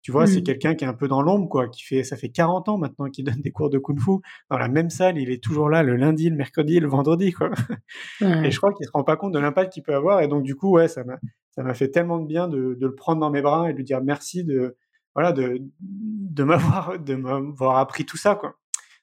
[0.03, 0.45] Tu vois, c'est mmh.
[0.45, 3.11] quelqu'un qui est un peu dans l'ombre, quoi, qui fait, ça fait 40 ans maintenant
[3.11, 5.19] qu'il donne des cours de kung-fu dans la même salle.
[5.19, 7.51] Il est toujours là le lundi, le mercredi, le vendredi, quoi.
[8.23, 10.23] Et je crois qu'il se rend pas compte de l'impact qu'il peut avoir.
[10.23, 11.19] Et donc, du coup, ouais, ça m'a,
[11.51, 13.77] ça m'a fait tellement de bien de, de, le prendre dans mes bras et de
[13.77, 14.79] lui dire merci de,
[15.15, 18.57] voilà, de, de m'avoir, de m'avoir appris tout ça, quoi.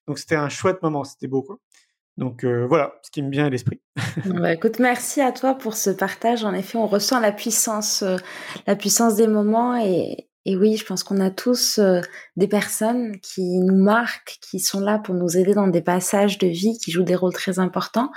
[0.08, 1.60] Donc c'était un chouette moment, c'était beau quoi.
[2.18, 3.82] Donc euh, voilà, ce qui me vient à l'esprit.
[4.26, 6.44] bah, écoute, merci à toi pour ce partage.
[6.44, 8.18] En effet, on ressent la puissance, euh,
[8.66, 12.02] la puissance des moments et, et oui, je pense qu'on a tous euh,
[12.38, 16.48] des personnes qui nous marquent, qui sont là pour nous aider dans des passages de
[16.48, 18.12] vie, qui jouent des rôles très importants.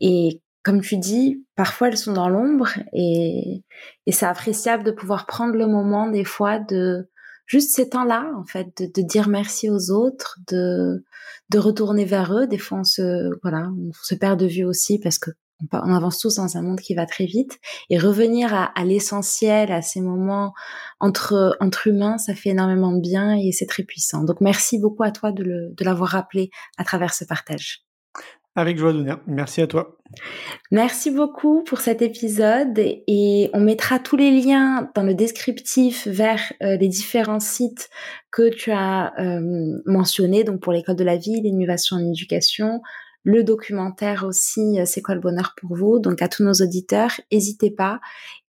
[0.00, 3.64] Et comme tu dis, parfois elles sont dans l'ombre et,
[4.06, 7.10] et c'est appréciable de pouvoir prendre le moment des fois de
[7.46, 11.04] juste ces temps-là, en fait, de, de, dire merci aux autres, de,
[11.50, 12.46] de retourner vers eux.
[12.46, 15.30] Des fois, on se, voilà, on se perd de vue aussi parce que
[15.72, 19.70] on avance tous dans un monde qui va très vite et revenir à, à l'essentiel,
[19.70, 20.52] à ces moments
[20.98, 24.24] entre entre humains, ça fait énormément de bien et c'est très puissant.
[24.24, 27.84] Donc merci beaucoup à toi de l'avoir rappelé à travers ce partage.
[28.54, 29.20] Avec joie, Dunia.
[29.26, 29.96] Merci à toi.
[30.70, 36.52] Merci beaucoup pour cet épisode et on mettra tous les liens dans le descriptif vers
[36.62, 37.88] euh, les différents sites
[38.30, 42.82] que tu as euh, mentionnés, donc pour l'école de la vie, l'innovation en éducation,
[43.24, 45.98] le documentaire aussi, euh, c'est quoi le bonheur pour vous?
[45.98, 48.00] Donc à tous nos auditeurs, n'hésitez pas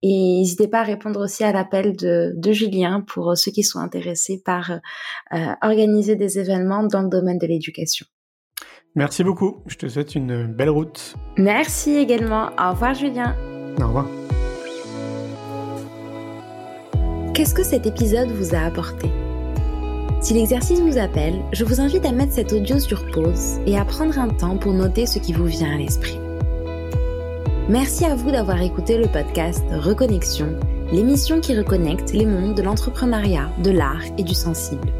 [0.01, 3.77] et n'hésitez pas à répondre aussi à l'appel de, de, Julien pour ceux qui sont
[3.77, 4.71] intéressés par
[5.61, 8.07] organiser des événements dans le domaine de l'éducation.
[8.95, 9.57] Merci beaucoup.
[9.67, 11.15] Je te souhaite une belle route.
[11.37, 12.49] Merci également.
[12.59, 13.35] Au revoir Julien.
[13.79, 14.07] Au revoir.
[17.33, 19.09] Qu'est-ce que cet épisode vous a apporté?
[20.19, 23.85] Si l'exercice vous appelle, je vous invite à mettre cet audio sur pause et à
[23.85, 26.19] prendre un temps pour noter ce qui vous vient à l'esprit.
[27.69, 30.59] Merci à vous d'avoir écouté le podcast Reconnexion,
[30.91, 34.91] l'émission qui reconnecte les mondes de l'entrepreneuriat, de l'art et du sensible.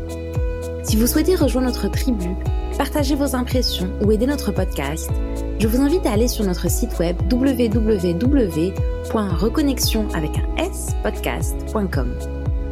[0.83, 2.29] Si vous souhaitez rejoindre notre tribu,
[2.75, 5.11] partager vos impressions ou aider notre podcast,
[5.59, 10.07] je vous invite à aller sur notre site web www.reconnexion.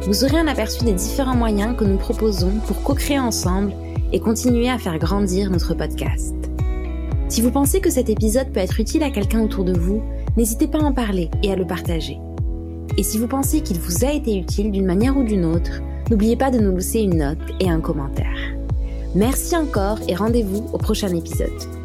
[0.02, 3.72] Vous aurez un aperçu des différents moyens que nous proposons pour co-créer ensemble
[4.12, 6.34] et continuer à faire grandir notre podcast.
[7.28, 10.02] Si vous pensez que cet épisode peut être utile à quelqu'un autour de vous,
[10.36, 12.18] n'hésitez pas à en parler et à le partager.
[12.98, 15.80] Et si vous pensez qu'il vous a été utile d'une manière ou d'une autre,
[16.10, 18.36] n'oubliez pas de nous laisser une note et un commentaire.
[19.14, 21.79] Merci encore et rendez-vous au prochain épisode.